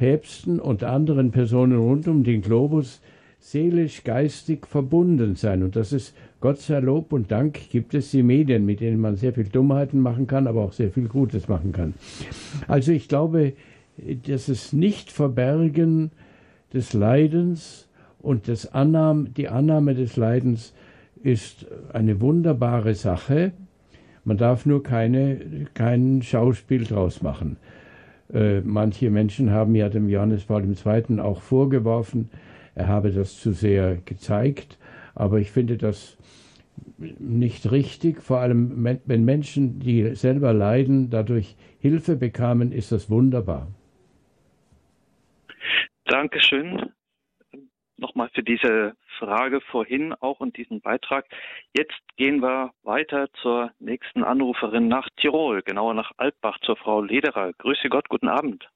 [0.00, 3.02] Päpsten und anderen Personen rund um den Globus
[3.38, 5.62] seelisch, geistig verbunden sein.
[5.62, 9.16] Und das ist, Gott sei Lob und Dank, gibt es die Medien, mit denen man
[9.16, 11.92] sehr viel Dummheiten machen kann, aber auch sehr viel Gutes machen kann.
[12.66, 13.52] Also ich glaube,
[14.26, 16.12] dass es Nicht-Verbergen
[16.72, 17.86] des Leidens
[18.22, 20.72] und das Annahme, die Annahme des Leidens
[21.22, 23.52] ist eine wunderbare Sache.
[24.24, 27.58] Man darf nur keine, kein Schauspiel draus machen.
[28.32, 31.20] Äh, manche Menschen haben ja dem Johannes Paul II.
[31.20, 32.30] auch vorgeworfen,
[32.74, 34.78] er habe das zu sehr gezeigt.
[35.14, 36.16] Aber ich finde das
[36.98, 38.22] nicht richtig.
[38.22, 43.68] Vor allem, wenn Menschen, die selber leiden, dadurch Hilfe bekamen, ist das wunderbar.
[46.04, 46.90] Dankeschön
[48.00, 51.26] nochmal für diese Frage vorhin auch und diesen Beitrag.
[51.76, 57.52] Jetzt gehen wir weiter zur nächsten Anruferin nach Tirol, genauer nach Altbach, zur Frau Lederer.
[57.54, 58.68] Grüße Gott, guten Abend.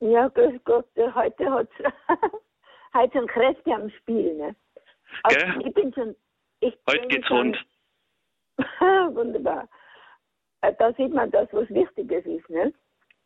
[0.00, 0.86] Ja, grüß Gott.
[0.96, 1.68] Heute hat
[2.94, 4.34] heute sind Kräfte am Spiel.
[4.34, 4.56] Ne?
[5.22, 6.16] Also ich bin schon.
[6.60, 7.66] Ich heute geht's schon, rund.
[9.16, 9.68] Wunderbar.
[10.62, 12.48] Äh, da sieht man das, was Wichtiges ist.
[12.50, 12.72] Ne?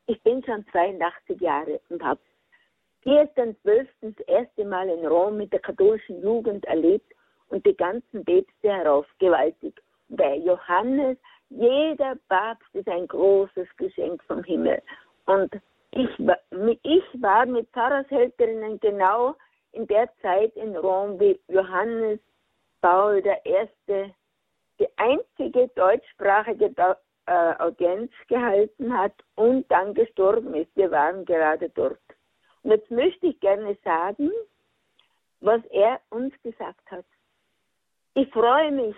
[0.07, 2.21] Ich bin schon 82 Jahre und habe
[3.05, 3.87] 4.12.
[4.01, 7.13] das erste Mal in Rom mit der katholischen Jugend erlebt
[7.49, 9.81] und die ganzen Päpste herauf gewaltig.
[10.09, 11.17] Bei Johannes,
[11.51, 14.83] jeder Papst ist ein großes Geschenk vom Himmel.
[15.27, 15.55] Und
[15.93, 16.09] ich,
[16.83, 19.35] ich war mit Pfarrershälterinnen genau
[19.73, 22.19] in der Zeit in Rom, wie Johannes
[22.81, 24.13] Paul I.
[24.79, 26.73] die einzige deutschsprachige
[27.27, 30.75] äh, Audienz gehalten hat und dann gestorben ist.
[30.77, 31.99] Wir waren gerade dort.
[32.67, 34.29] Und jetzt möchte ich gerne sagen,
[35.39, 37.05] was er uns gesagt hat.
[38.15, 38.97] Ich freue mich,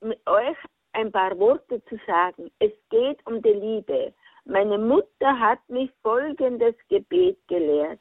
[0.00, 0.56] mit euch
[0.92, 2.48] ein paar Worte zu sagen.
[2.60, 4.14] Es geht um die Liebe.
[4.44, 7.98] Meine Mutter hat mich folgendes Gebet gelehrt.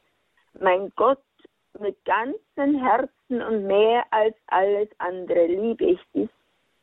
[0.59, 1.23] Mein Gott,
[1.79, 6.29] mit ganzem Herzen und mehr als alles andere liebe ich dich.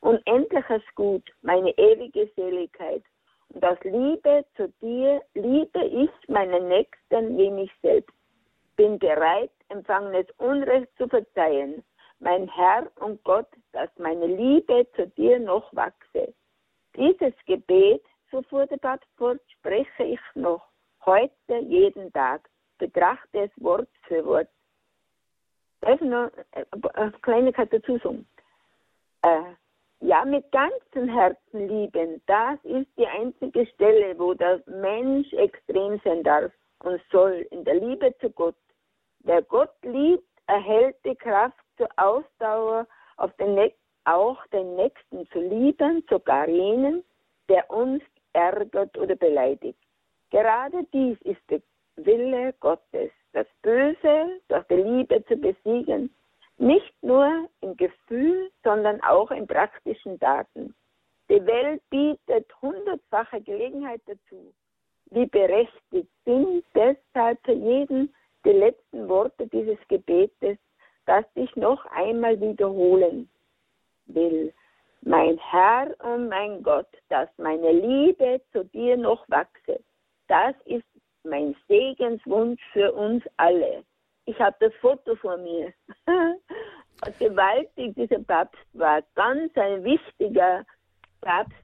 [0.01, 3.05] Unendliches Gut, meine ewige Seligkeit
[3.55, 8.15] und aus Liebe zu dir liebe ich meinen Nächsten wie mich selbst.
[8.77, 11.83] Bin bereit, empfangenes Unrecht zu verzeihen.
[12.21, 16.35] Mein Herr und Gott, dass meine Liebe zu dir noch wachse.
[16.97, 20.63] Dieses Gebet, so fuhr der Papst fort, spreche ich noch
[21.05, 24.49] heute jeden Tag, betrachte es Wort für Wort.
[25.81, 26.31] Darf ich noch
[26.95, 28.27] eine Kleinigkeit dazu sagen?
[29.23, 29.55] Äh,
[30.01, 36.23] ja, mit ganzem Herzen lieben, das ist die einzige Stelle, wo der Mensch extrem sein
[36.23, 36.53] darf
[36.85, 38.57] und soll, in der Liebe zu Gott.
[39.21, 42.87] Wer Gott liebt, erhält die Kraft zur Ausdauer,
[43.17, 43.73] auf den,
[44.05, 47.05] auch den Nächsten zu lieben, sogar jenen,
[47.49, 49.79] der uns ärgert oder beleidigt.
[50.31, 51.61] Gerade dies ist der
[51.97, 56.15] Wille Gottes, das Böse durch die Liebe zu besiegen,
[56.59, 60.75] nicht nur im Gefühl, sondern auch in praktischen Daten.
[61.31, 64.53] Die Welt bietet hundertfache Gelegenheit dazu.
[65.11, 70.59] Wie berechtigt sind deshalb für jeden die letzten Worte dieses Gebetes,
[71.07, 73.29] das ich noch einmal wiederholen
[74.07, 74.53] will.
[75.03, 79.81] Mein Herr und mein Gott, dass meine Liebe zu dir noch wachse.
[80.27, 80.85] Das ist
[81.25, 83.85] mein Segenswunsch für uns alle.
[84.29, 85.73] Ich habe das Foto vor mir.
[87.19, 90.67] Gewaltig, dieser Papst war ganz ein wichtiger
[91.23, 91.57] Papst,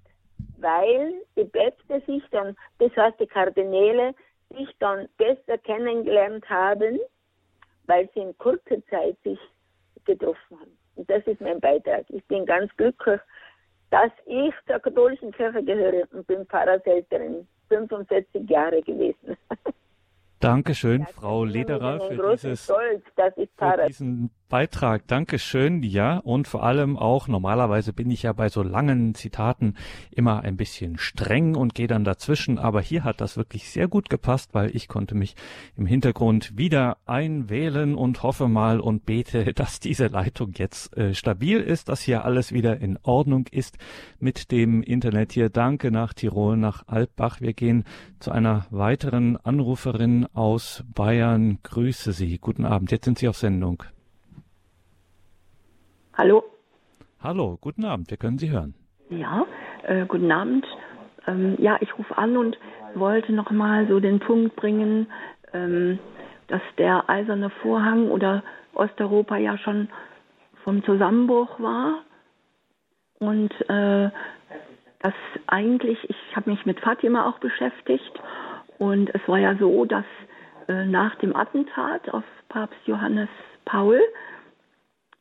[0.56, 4.14] weil die Päpste sich dann, das heißt die Kardinäle,
[4.56, 7.00] sich dann besser kennengelernt haben,
[7.84, 9.38] weil sie in kurzer Zeit sich
[10.06, 10.78] getroffen haben.
[10.96, 12.06] Und das ist mein Beitrag.
[12.08, 13.20] Ich bin ganz glücklich,
[13.90, 19.36] dass ich zur katholischen Kirche gehöre und bin Pfarrerselterin, 45 Jahre gewesen.
[20.44, 25.06] Dankeschön, Frau Lederer, für, dieses, für diesen Beitrag.
[25.06, 26.18] Dankeschön, ja.
[26.18, 29.74] Und vor allem auch, normalerweise bin ich ja bei so langen Zitaten
[30.10, 32.58] immer ein bisschen streng und gehe dann dazwischen.
[32.58, 35.34] Aber hier hat das wirklich sehr gut gepasst, weil ich konnte mich
[35.76, 41.60] im Hintergrund wieder einwählen und hoffe mal und bete, dass diese Leitung jetzt äh, stabil
[41.60, 43.78] ist, dass hier alles wieder in Ordnung ist
[44.20, 45.48] mit dem Internet hier.
[45.48, 47.40] Danke nach Tirol, nach Alpbach.
[47.40, 47.84] Wir gehen
[48.20, 51.58] zu einer weiteren Anruferin aus Bayern.
[51.62, 52.38] Grüße Sie.
[52.38, 52.90] Guten Abend.
[52.90, 53.84] Jetzt sind Sie auf Sendung.
[56.16, 56.44] Hallo.
[57.20, 58.74] Hallo, guten Abend, wir können Sie hören.
[59.10, 59.46] Ja,
[59.82, 60.64] äh, guten Abend.
[61.26, 62.56] Ähm, ja, ich rufe an und
[62.94, 65.08] wollte noch mal so den Punkt bringen,
[65.52, 65.98] ähm,
[66.46, 68.44] dass der eiserne Vorhang oder
[68.74, 69.88] Osteuropa ja schon
[70.62, 72.02] vom Zusammenbruch war
[73.18, 74.10] und äh,
[75.00, 75.14] dass
[75.48, 78.22] eigentlich, ich habe mich mit Fatima auch beschäftigt
[78.78, 80.04] und es war ja so, dass
[80.68, 83.28] äh, nach dem Attentat auf Papst Johannes
[83.64, 84.00] Paul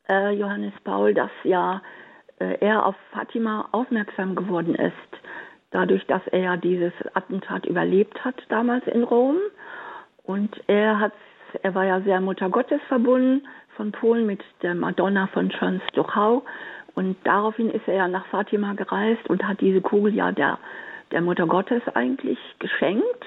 [0.10, 1.82] äh, Johannes Paul, dass ja
[2.40, 4.94] äh, er auf Fatima aufmerksam geworden ist,
[5.72, 9.38] dadurch, dass er ja dieses Attentat überlebt hat damals in Rom.
[10.24, 11.14] Und er hat,
[11.62, 16.44] er war ja sehr Muttergottes verbunden von Polen mit der Madonna von Częstochow.
[16.96, 20.60] Und daraufhin ist er ja nach Fatima gereist und hat diese Kugel ja der,
[21.12, 23.26] der Mutter Gottes eigentlich geschenkt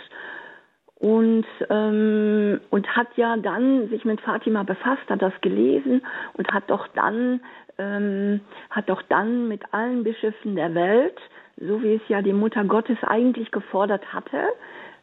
[0.99, 6.03] und, ähm, und hat ja dann sich mit Fatima befasst, hat das gelesen
[6.35, 7.41] und hat doch dann,
[7.79, 8.41] ähm,
[8.71, 11.19] hat doch dann mit allen Bischöfen der Welt,
[11.59, 14.43] so wie es ja die Mutter Gottes eigentlich gefordert hatte,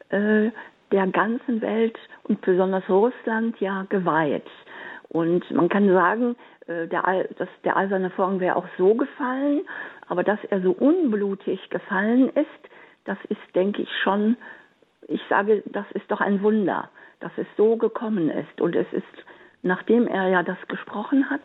[0.10, 0.52] äh,
[0.92, 4.50] der ganzen Welt und besonders Russland ja geweiht.
[5.10, 6.36] Und man kann sagen,
[6.68, 9.62] äh, der, dass der eiserne Vorhang wäre auch so gefallen,
[10.08, 12.48] aber dass er so unblutig gefallen ist,
[13.06, 14.38] das ist, denke ich, schon
[15.08, 16.90] ich sage, das ist doch ein Wunder,
[17.20, 18.62] dass es so gekommen ist.
[18.62, 19.26] Und es ist,
[19.62, 21.42] nachdem er ja das gesprochen hat,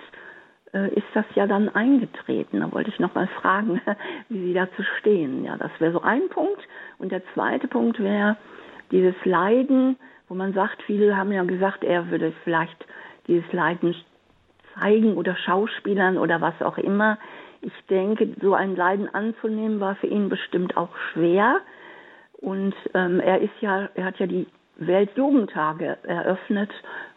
[0.73, 2.61] äh, ist das ja dann eingetreten.
[2.61, 3.81] Da wollte ich noch mal fragen,
[4.29, 5.45] wie Sie dazu stehen.
[5.45, 6.61] Ja, das wäre so ein Punkt.
[6.99, 8.37] Und der zweite Punkt wäre
[8.91, 9.97] dieses Leiden,
[10.29, 12.87] wo man sagt, viele haben ja gesagt, er würde vielleicht
[13.27, 13.95] dieses Leiden
[14.79, 17.19] zeigen oder Schauspielern oder was auch immer.
[17.61, 21.61] Ich denke, so ein Leiden anzunehmen war für ihn bestimmt auch schwer.
[22.41, 26.71] Und ähm, er ist ja, er hat ja die Weltjugendtage eröffnet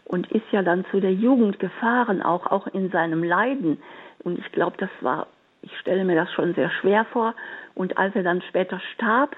[0.06, 3.78] und ist ja dann zu der Jugend gefahren, auch, auch in seinem Leiden.
[4.24, 5.28] Und ich glaube, das war,
[5.62, 7.36] ich stelle mir das schon sehr schwer vor.
[7.76, 9.36] Und als er dann später starb,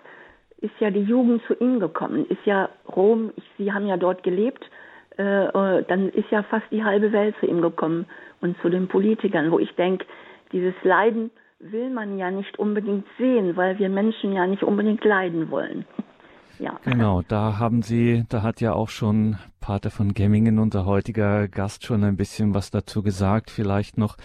[0.61, 4.23] ist ja die Jugend zu ihm gekommen, ist ja Rom, ich, Sie haben ja dort
[4.23, 4.63] gelebt,
[5.17, 8.05] äh, äh dann ist ja fast die halbe Welt zu ihm gekommen
[8.39, 10.05] und zu den Politikern, wo ich denke,
[10.53, 11.31] dieses Leiden
[11.71, 15.85] will man ja nicht unbedingt sehen, weil wir Menschen ja nicht unbedingt leiden wollen.
[16.59, 16.79] Ja.
[16.83, 21.85] Genau, da haben Sie, da hat ja auch schon Pater von Gemmingen, unser heutiger Gast,
[21.85, 23.49] schon ein bisschen was dazu gesagt.
[23.49, 24.17] Vielleicht noch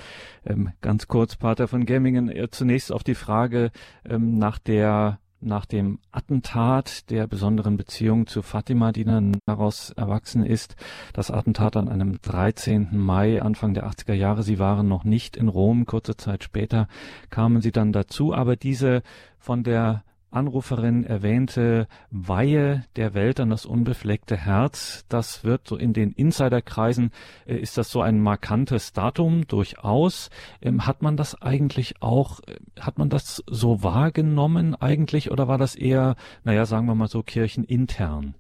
[0.45, 3.71] ähm, ganz kurz, Pater von Gemmingen, äh, zunächst auf die Frage
[4.05, 10.45] ähm, nach der nach dem Attentat der besonderen Beziehung zu Fatima, die dann daraus erwachsen
[10.45, 10.77] ist.
[11.13, 12.89] Das Attentat an einem 13.
[12.93, 14.43] Mai Anfang der 80er Jahre.
[14.43, 15.87] Sie waren noch nicht in Rom.
[15.87, 16.89] Kurze Zeit später
[17.31, 18.35] kamen sie dann dazu.
[18.35, 19.03] Aber diese
[19.39, 25.95] von der Anruferin erwähnte Weihe der Welt an das unbefleckte Herz, das wird so in
[25.95, 27.13] den Insiderkreisen,
[27.47, 30.29] äh, ist das so ein markantes Datum durchaus.
[30.61, 35.57] Ähm, hat man das eigentlich auch, äh, hat man das so wahrgenommen eigentlich oder war
[35.57, 36.15] das eher,
[36.45, 38.35] naja, sagen wir mal so kirchenintern?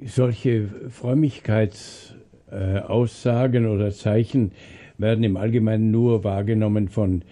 [0.00, 4.50] Solche Frömmigkeitsaussagen äh, oder Zeichen
[4.98, 7.22] werden im Allgemeinen nur wahrgenommen von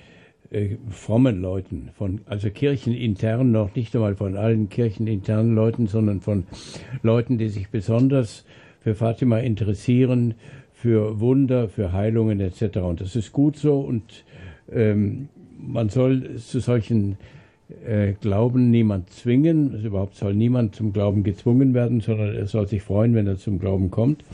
[0.52, 6.44] äh, frommen Leuten, von, also kirchenintern, noch nicht einmal von allen kircheninternen Leuten, sondern von
[7.02, 8.44] Leuten, die sich besonders
[8.80, 10.34] für Fatima interessieren,
[10.72, 12.78] für Wunder, für Heilungen etc.
[12.78, 14.24] Und das ist gut so und
[14.70, 15.28] ähm,
[15.58, 17.16] man soll zu solchen
[17.86, 19.72] äh, Glauben niemand zwingen.
[19.72, 23.38] Also überhaupt soll niemand zum Glauben gezwungen werden, sondern er soll sich freuen, wenn er
[23.38, 24.24] zum Glauben kommt.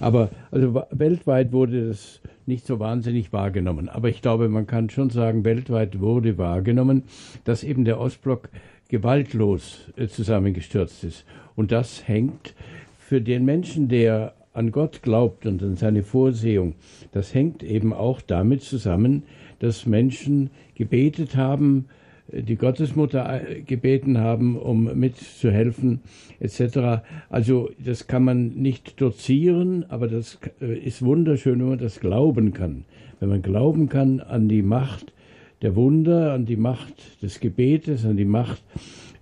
[0.00, 3.88] Aber also weltweit wurde das nicht so wahnsinnig wahrgenommen.
[3.88, 7.04] Aber ich glaube, man kann schon sagen, weltweit wurde wahrgenommen,
[7.44, 8.48] dass eben der Ostblock
[8.88, 11.24] gewaltlos äh, zusammengestürzt ist.
[11.56, 12.54] Und das hängt
[12.98, 16.74] für den Menschen, der an Gott glaubt und an seine Vorsehung,
[17.12, 19.22] das hängt eben auch damit zusammen,
[19.60, 21.86] dass Menschen gebetet haben,
[22.32, 26.00] die Gottesmutter äh, gebeten haben, um mitzuhelfen,
[26.40, 27.02] etc.
[27.28, 32.52] Also das kann man nicht dozieren, aber das äh, ist wunderschön, wenn man das glauben
[32.52, 32.84] kann.
[33.20, 35.12] Wenn man glauben kann an die Macht
[35.60, 38.62] der Wunder, an die Macht des Gebetes, an die Macht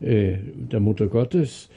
[0.00, 1.68] äh, der Mutter Gottes,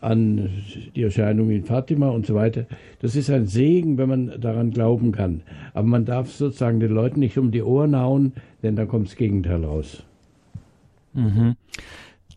[0.00, 0.50] an
[0.94, 2.66] die Erscheinung in Fatima und so weiter.
[3.00, 5.42] Das ist ein Segen, wenn man daran glauben kann.
[5.74, 8.32] Aber man darf sozusagen den Leuten nicht um die Ohren hauen,
[8.62, 10.04] denn dann kommt das Gegenteil raus.
[11.12, 11.56] Mhm.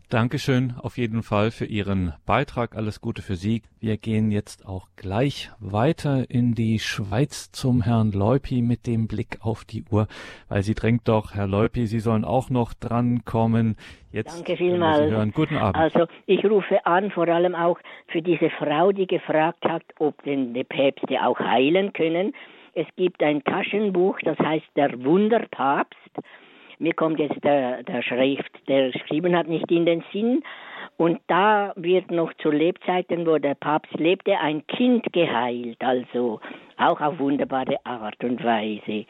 [0.10, 2.76] Dankeschön auf jeden Fall für Ihren Beitrag.
[2.76, 3.64] Alles Gute für Sie.
[3.80, 9.40] Wir gehen jetzt auch gleich weiter in die Schweiz zum Herrn Leupi mit dem Blick
[9.42, 10.08] auf die Uhr,
[10.48, 13.78] weil sie drängt doch, Herr Leupi, Sie sollen auch noch drankommen.
[14.12, 15.10] Jetzt Danke vielmals.
[15.10, 15.32] hören.
[15.32, 15.76] Guten Abend.
[15.76, 20.54] Also ich rufe an, vor allem auch für diese Frau, die gefragt hat, ob denn
[20.54, 22.34] die Päpste auch heilen können.
[22.74, 25.98] Es gibt ein Taschenbuch, das heißt Der Wunderpapst
[26.80, 30.44] mir kommt jetzt der, der Schrift, der geschrieben hat, nicht in den Sinn.
[30.98, 36.40] Und da wird noch zu Lebzeiten, wo der Papst lebte, ein Kind geheilt, also
[36.78, 39.06] auch auf wunderbare Art und Weise.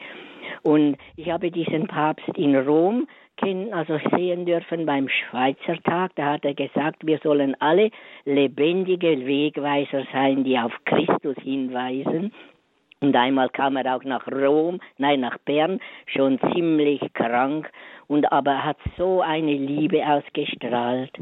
[0.62, 3.06] Und ich habe diesen Papst in Rom
[3.36, 6.12] kennen, also sehen dürfen beim Schweizer Tag.
[6.16, 7.90] Da hat er gesagt, wir sollen alle
[8.24, 12.32] lebendige Wegweiser sein, die auf Christus hinweisen.
[13.06, 17.70] Und einmal kam er auch nach Rom, nein, nach Bern, schon ziemlich krank,
[18.08, 21.12] und aber hat so eine Liebe ausgestrahlt.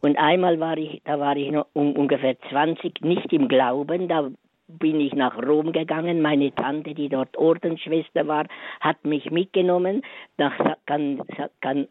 [0.00, 4.28] Und einmal war ich, da war ich noch um, ungefähr 20, nicht im Glauben, da
[4.66, 6.22] bin ich nach Rom gegangen.
[6.22, 8.46] Meine Tante, die dort Ordensschwester war,
[8.80, 10.02] hat mich mitgenommen
[10.38, 11.22] nach, kann,
[11.60, 11.86] kann,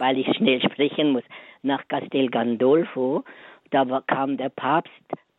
[0.00, 1.22] weil ich schnell sprechen muss,
[1.62, 3.22] nach Castel Gandolfo.
[3.70, 4.90] Da kam der Papst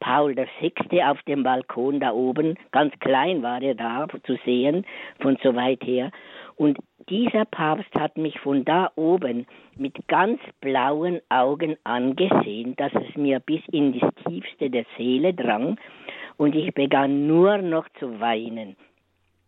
[0.03, 1.01] Paul VI.
[1.01, 4.85] auf dem Balkon da oben, ganz klein war er da zu sehen,
[5.21, 6.11] von so weit her.
[6.57, 6.77] Und
[7.09, 9.47] dieser Papst hat mich von da oben
[9.77, 15.77] mit ganz blauen Augen angesehen, dass es mir bis in das Tiefste der Seele drang,
[16.35, 18.75] und ich begann nur noch zu weinen.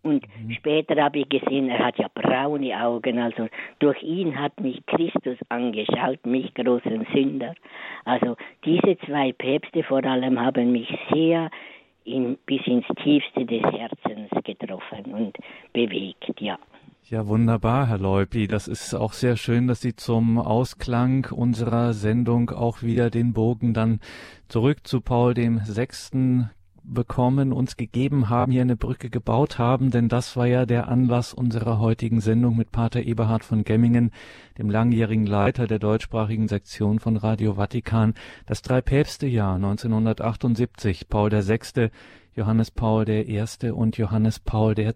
[0.05, 0.51] Und mhm.
[0.51, 3.17] später habe ich gesehen, er hat ja braune Augen.
[3.17, 3.47] Also
[3.79, 7.55] durch ihn hat mich Christus angeschaut, mich großen Sünder.
[8.05, 11.49] Also diese zwei Päpste vor allem haben mich sehr
[12.03, 15.37] in, bis ins Tiefste des Herzens getroffen und
[15.73, 16.59] bewegt, ja.
[17.09, 18.47] Ja, wunderbar, Herr Leupi.
[18.47, 23.73] Das ist auch sehr schön, dass Sie zum Ausklang unserer Sendung auch wieder den Bogen
[23.73, 24.01] dann
[24.49, 26.51] zurück zu Paul dem Sechsten
[26.87, 31.33] bekommen, uns gegeben haben, hier eine Brücke gebaut haben, denn das war ja der Anlass
[31.33, 34.11] unserer heutigen Sendung mit Pater Eberhard von Gemmingen,
[34.57, 38.13] dem langjährigen Leiter der deutschsprachigen Sektion von Radio Vatikan,
[38.45, 41.89] das Dreipäpstejahr 1978, Paul VI.,
[42.35, 43.43] Johannes Paul I.
[43.71, 44.91] und Johannes Paul II.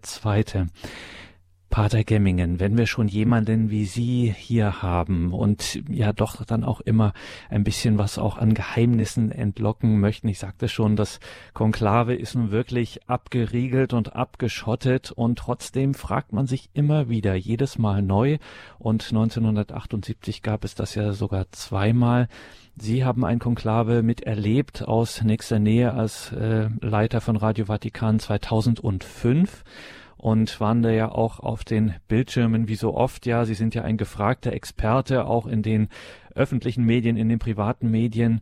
[1.70, 6.80] Pater Gemmingen, wenn wir schon jemanden wie Sie hier haben und ja doch dann auch
[6.80, 7.12] immer
[7.48, 10.26] ein bisschen was auch an Geheimnissen entlocken möchten.
[10.26, 11.20] Ich sagte schon, das
[11.54, 17.78] Konklave ist nun wirklich abgeriegelt und abgeschottet und trotzdem fragt man sich immer wieder, jedes
[17.78, 18.38] Mal neu.
[18.80, 22.28] Und 1978 gab es das ja sogar zweimal.
[22.76, 29.64] Sie haben ein Konklave miterlebt aus nächster Nähe als äh, Leiter von Radio Vatikan 2005.
[30.20, 33.24] und waren da ja auch auf den Bildschirmen wie so oft.
[33.24, 35.88] Ja, Sie sind ja ein gefragter Experte, auch in den
[36.34, 38.40] öffentlichen Medien, in den privaten Medien.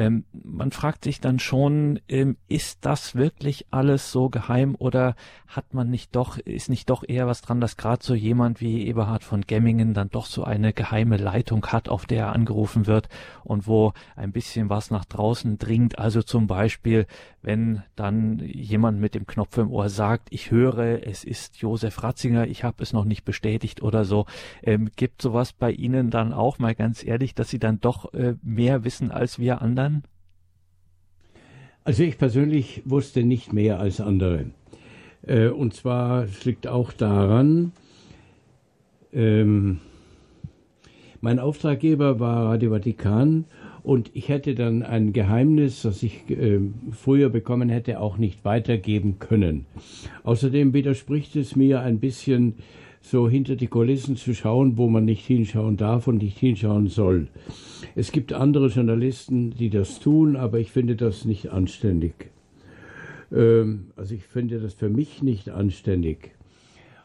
[0.00, 5.14] Ähm, man fragt sich dann schon, ähm, ist das wirklich alles so geheim oder
[5.46, 8.86] hat man nicht doch, ist nicht doch eher was dran, dass gerade so jemand wie
[8.86, 13.10] Eberhard von Gemmingen dann doch so eine geheime Leitung hat, auf der er angerufen wird
[13.44, 15.98] und wo ein bisschen was nach draußen dringt.
[15.98, 17.06] Also zum Beispiel,
[17.42, 22.46] wenn dann jemand mit dem Knopf im Ohr sagt, ich höre, es ist Josef Ratzinger,
[22.46, 24.24] ich habe es noch nicht bestätigt oder so.
[24.62, 28.36] Ähm, gibt sowas bei Ihnen dann auch mal ganz ehrlich, dass Sie dann doch äh,
[28.40, 29.89] mehr wissen als wir anderen?
[31.84, 34.46] Also ich persönlich wusste nicht mehr als andere.
[35.26, 37.72] Äh, und zwar, liegt auch daran,
[39.12, 39.80] ähm,
[41.20, 43.44] mein Auftraggeber war Radio Vatikan
[43.82, 46.60] und ich hätte dann ein Geheimnis, das ich äh,
[46.92, 49.66] früher bekommen hätte, auch nicht weitergeben können.
[50.22, 52.54] Außerdem widerspricht es mir ein bisschen,
[53.00, 57.28] so hinter die Kulissen zu schauen, wo man nicht hinschauen darf und nicht hinschauen soll.
[57.94, 62.30] Es gibt andere Journalisten, die das tun, aber ich finde das nicht anständig.
[63.32, 66.32] Ähm, also ich finde das für mich nicht anständig.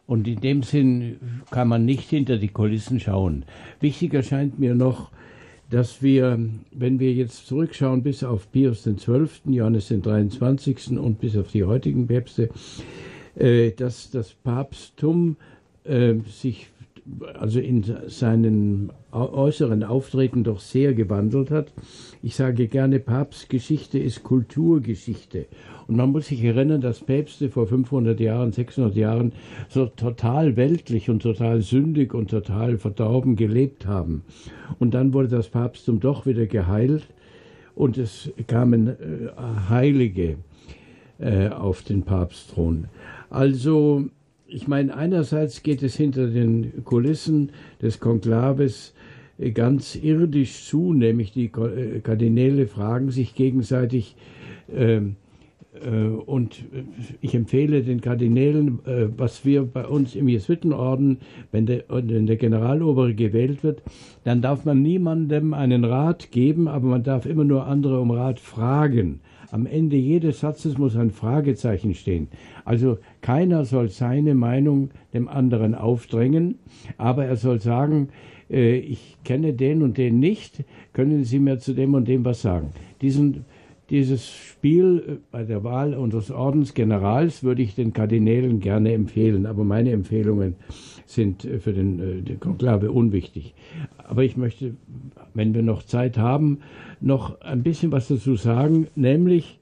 [0.07, 1.17] Und in dem Sinn
[1.49, 3.45] kann man nicht hinter die Kulissen schauen.
[3.79, 5.11] Wichtig erscheint mir noch,
[5.71, 6.39] dass wir,
[6.71, 10.99] wenn wir jetzt zurückschauen bis auf Pius XII., Johannes den 23.
[10.99, 12.49] und bis auf die heutigen Päpste,
[13.35, 15.37] äh, dass das Papsttum
[15.85, 16.67] äh, sich
[17.35, 21.71] also in seinem äußeren Auftreten doch sehr gewandelt hat.
[22.23, 25.45] Ich sage gerne, Papstgeschichte ist Kulturgeschichte.
[25.87, 29.33] Und man muss sich erinnern, dass Päpste vor 500 Jahren, 600 Jahren
[29.69, 34.23] so total weltlich und total sündig und total verdorben gelebt haben.
[34.79, 37.07] Und dann wurde das Papsttum doch wieder geheilt
[37.75, 38.93] und es kamen äh,
[39.69, 40.37] Heilige
[41.19, 42.87] äh, auf den Papstthron.
[43.29, 44.05] Also
[44.47, 47.51] ich meine, einerseits geht es hinter den Kulissen
[47.81, 48.93] des Konklaves
[49.53, 54.15] ganz irdisch zu, nämlich die äh, Kardinäle fragen sich gegenseitig,
[54.73, 55.17] ähm,
[55.83, 56.63] äh, und
[57.21, 61.17] ich empfehle den Kardinälen, äh, was wir bei uns im Jesuitenorden,
[61.51, 63.81] wenn der, wenn der Generalobere gewählt wird,
[64.23, 68.39] dann darf man niemandem einen Rat geben, aber man darf immer nur andere um Rat
[68.39, 69.19] fragen.
[69.55, 72.27] Am Ende jedes Satzes muss ein Fragezeichen stehen.
[72.65, 76.59] Also keiner soll seine Meinung dem anderen aufdrängen,
[76.97, 78.09] aber er soll sagen,
[78.49, 82.41] äh, ich kenne den und den nicht, können Sie mir zu dem und dem was
[82.41, 82.71] sagen.
[83.01, 83.45] Diesen,
[83.89, 89.63] dieses Spiel äh, bei der Wahl unseres Ordensgenerals würde ich den Kardinälen gerne empfehlen, aber
[89.63, 90.57] meine Empfehlungen
[91.05, 93.53] sind äh, für den, äh, den Konklave unwichtig.
[93.97, 94.75] Aber ich möchte,
[95.33, 96.59] wenn wir noch Zeit haben,
[97.01, 99.59] noch ein bisschen was dazu sagen, nämlich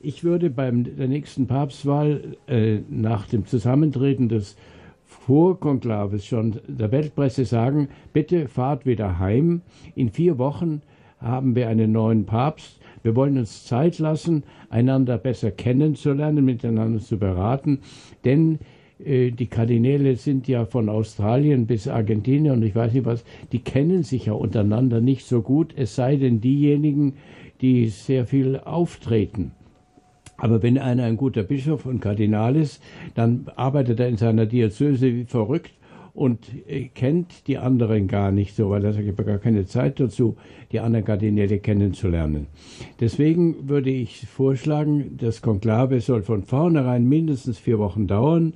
[0.00, 4.56] ich würde bei der nächsten Papstwahl äh, nach dem Zusammentreten des
[5.04, 9.62] Vorkonklaves schon der Weltpresse sagen, bitte fahrt wieder heim.
[9.94, 10.82] In vier Wochen
[11.20, 12.78] haben wir einen neuen Papst.
[13.02, 17.80] Wir wollen uns Zeit lassen, einander besser kennenzulernen, miteinander zu beraten,
[18.24, 18.58] denn
[18.98, 24.02] die Kardinäle sind ja von Australien bis Argentinien und ich weiß nicht was, die kennen
[24.02, 27.14] sich ja untereinander nicht so gut, es sei denn diejenigen,
[27.60, 29.52] die sehr viel auftreten.
[30.36, 32.82] Aber wenn einer ein guter Bischof und Kardinal ist,
[33.14, 35.72] dann arbeitet er in seiner Diözese wie verrückt
[36.18, 36.48] und
[36.96, 40.36] kennt die anderen gar nicht so, weil er sagt, ich gar keine Zeit dazu,
[40.72, 42.48] die anderen Kardinäle kennenzulernen.
[42.98, 48.54] Deswegen würde ich vorschlagen, das Konklave soll von vornherein mindestens vier Wochen dauern,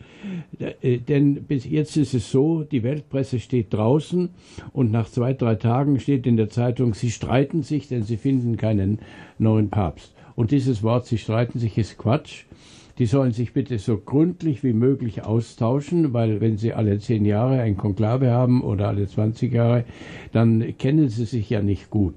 [0.59, 4.31] äh, denn bis jetzt ist es so, die Weltpresse steht draußen
[4.73, 8.57] und nach zwei, drei Tagen steht in der Zeitung, sie streiten sich, denn sie finden
[8.57, 8.99] keinen
[9.39, 10.13] neuen Papst.
[10.35, 12.45] Und dieses Wort, sie streiten sich, ist Quatsch.
[13.03, 17.61] Die sollen sich bitte so gründlich wie möglich austauschen, weil wenn sie alle zehn Jahre
[17.61, 19.83] ein Konklave haben oder alle 20 Jahre,
[20.31, 22.15] dann kennen sie sich ja nicht gut.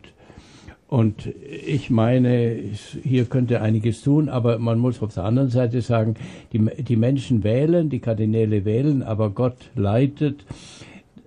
[0.87, 1.33] Und
[1.65, 2.55] ich meine,
[3.01, 6.17] hier könnte einiges tun, aber man muss auf der anderen Seite sagen,
[6.53, 10.45] die, die Menschen wählen, die Kardinäle wählen, aber Gott leitet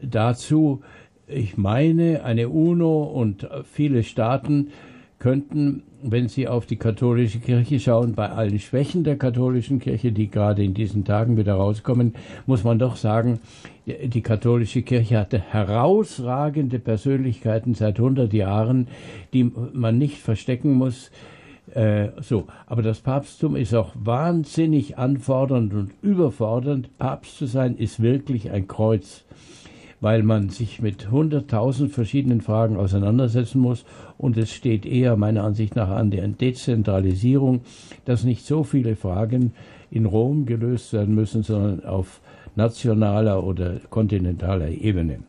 [0.00, 0.82] dazu,
[1.26, 4.68] ich meine, eine UNO und viele Staaten
[5.18, 10.30] könnten wenn Sie auf die katholische Kirche schauen, bei allen Schwächen der katholischen Kirche, die
[10.30, 12.14] gerade in diesen Tagen wieder rauskommen,
[12.46, 13.40] muss man doch sagen,
[13.86, 18.88] die katholische Kirche hatte herausragende Persönlichkeiten seit 100 Jahren,
[19.32, 21.10] die man nicht verstecken muss.
[21.74, 26.96] Äh, so, aber das Papsttum ist auch wahnsinnig anfordernd und überfordernd.
[26.98, 29.24] Papst zu sein ist wirklich ein Kreuz
[30.00, 33.84] weil man sich mit hunderttausend verschiedenen Fragen auseinandersetzen muss
[34.18, 37.62] und es steht eher meiner Ansicht nach an der Dezentralisierung,
[38.04, 39.54] dass nicht so viele Fragen
[39.90, 42.20] in Rom gelöst werden müssen, sondern auf
[42.56, 45.20] nationaler oder kontinentaler Ebene.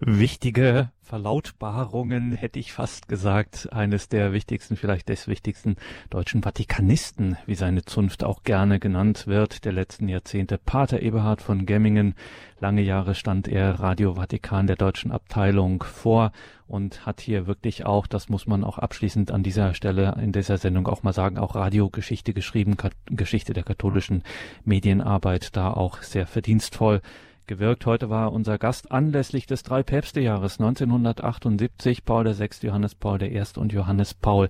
[0.00, 5.76] Wichtige Verlautbarungen, hätte ich fast gesagt, eines der wichtigsten, vielleicht des wichtigsten
[6.10, 11.64] deutschen Vatikanisten, wie seine Zunft auch gerne genannt wird, der letzten Jahrzehnte, Pater Eberhard von
[11.64, 12.14] Gemmingen.
[12.60, 16.30] Lange Jahre stand er Radio Vatikan der deutschen Abteilung vor
[16.66, 20.58] und hat hier wirklich auch, das muss man auch abschließend an dieser Stelle in dieser
[20.58, 22.76] Sendung auch mal sagen, auch Radiogeschichte geschrieben,
[23.06, 24.24] Geschichte der katholischen
[24.66, 27.00] Medienarbeit da auch sehr verdienstvoll
[27.48, 27.84] gewirkt.
[27.86, 33.42] Heute war unser Gast anlässlich des Drei-Päpste-Jahres 1978 Paul VI., Johannes Paul I.
[33.56, 34.48] und Johannes Paul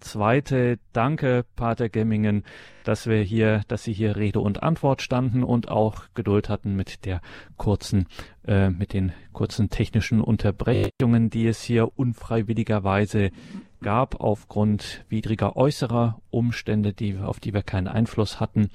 [0.00, 0.78] Zweite.
[0.94, 2.44] Danke, Pater Gemmingen,
[2.84, 7.04] dass wir hier, dass Sie hier Rede und Antwort standen und auch Geduld hatten mit
[7.04, 7.20] der
[7.58, 8.06] kurzen,
[8.46, 13.32] äh, mit den kurzen technischen Unterbrechungen, die es hier unfreiwilligerweise
[13.82, 18.70] gab aufgrund widriger äußerer Umstände, die, auf die wir keinen Einfluss hatten.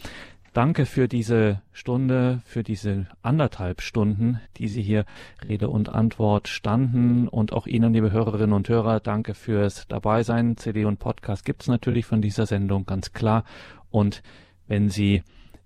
[0.55, 5.03] Danke für diese Stunde, für diese anderthalb Stunden, die Sie hier
[5.45, 7.27] Rede und Antwort standen.
[7.27, 10.55] Und auch Ihnen, liebe Hörerinnen und Hörer, danke fürs Dabeisein.
[10.55, 13.43] CD und Podcast gibt's natürlich von dieser Sendung, ganz klar.
[13.89, 14.23] Und
[14.65, 15.23] wenn Sie,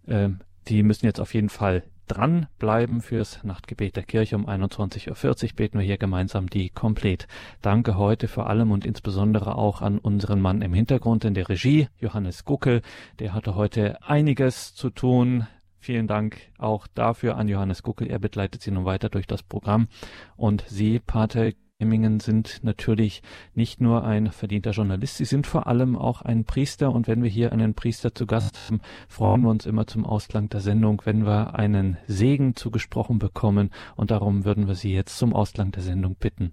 [0.07, 0.29] äh,
[0.67, 5.79] die müssen jetzt auf jeden Fall dranbleiben fürs Nachtgebet der Kirche um 21.40 Uhr beten
[5.79, 7.27] wir hier gemeinsam die komplett.
[7.61, 11.87] Danke heute vor allem und insbesondere auch an unseren Mann im Hintergrund in der Regie,
[11.99, 12.81] Johannes Guckel.
[13.19, 15.47] Der hatte heute einiges zu tun.
[15.77, 18.07] Vielen Dank auch dafür an Johannes Guckel.
[18.07, 19.87] Er begleitet Sie nun weiter durch das Programm.
[20.35, 23.21] Und Sie, Pater Emmingen sind natürlich
[23.55, 26.91] nicht nur ein verdienter Journalist, sie sind vor allem auch ein Priester.
[26.91, 30.49] Und wenn wir hier einen Priester zu Gast haben, freuen wir uns immer zum Ausklang
[30.49, 33.69] der Sendung, wenn wir einen Segen zugesprochen bekommen.
[33.95, 36.51] Und darum würden wir Sie jetzt zum Ausklang der Sendung bitten.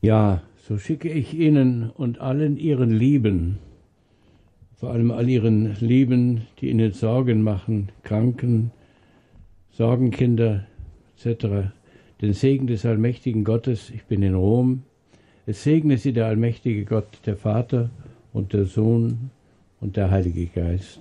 [0.00, 3.58] Ja, so schicke ich Ihnen und allen Ihren Lieben,
[4.76, 8.70] vor allem all Ihren Lieben, die Ihnen Sorgen machen, Kranken,
[9.72, 10.68] Sorgenkinder
[11.16, 11.72] etc.,
[12.20, 14.82] den Segen des allmächtigen Gottes, ich bin in Rom.
[15.46, 17.90] Es segne Sie der allmächtige Gott, der Vater
[18.32, 19.30] und der Sohn
[19.80, 21.00] und der Heilige Geist.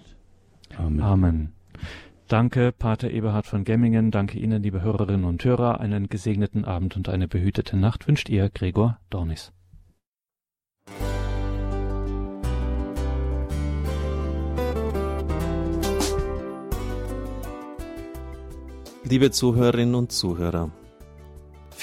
[0.77, 1.01] Amen.
[1.01, 1.49] Amen.
[2.27, 4.11] Danke, Pater Eberhard von Gemmingen.
[4.11, 5.79] Danke Ihnen, liebe Hörerinnen und Hörer.
[5.79, 9.51] Einen gesegneten Abend und eine behütete Nacht wünscht Ihr Gregor Dornis.
[19.07, 20.71] Liebe Zuhörerinnen und Zuhörer,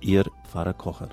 [0.00, 1.08] Ihr Pfarrer Kocher.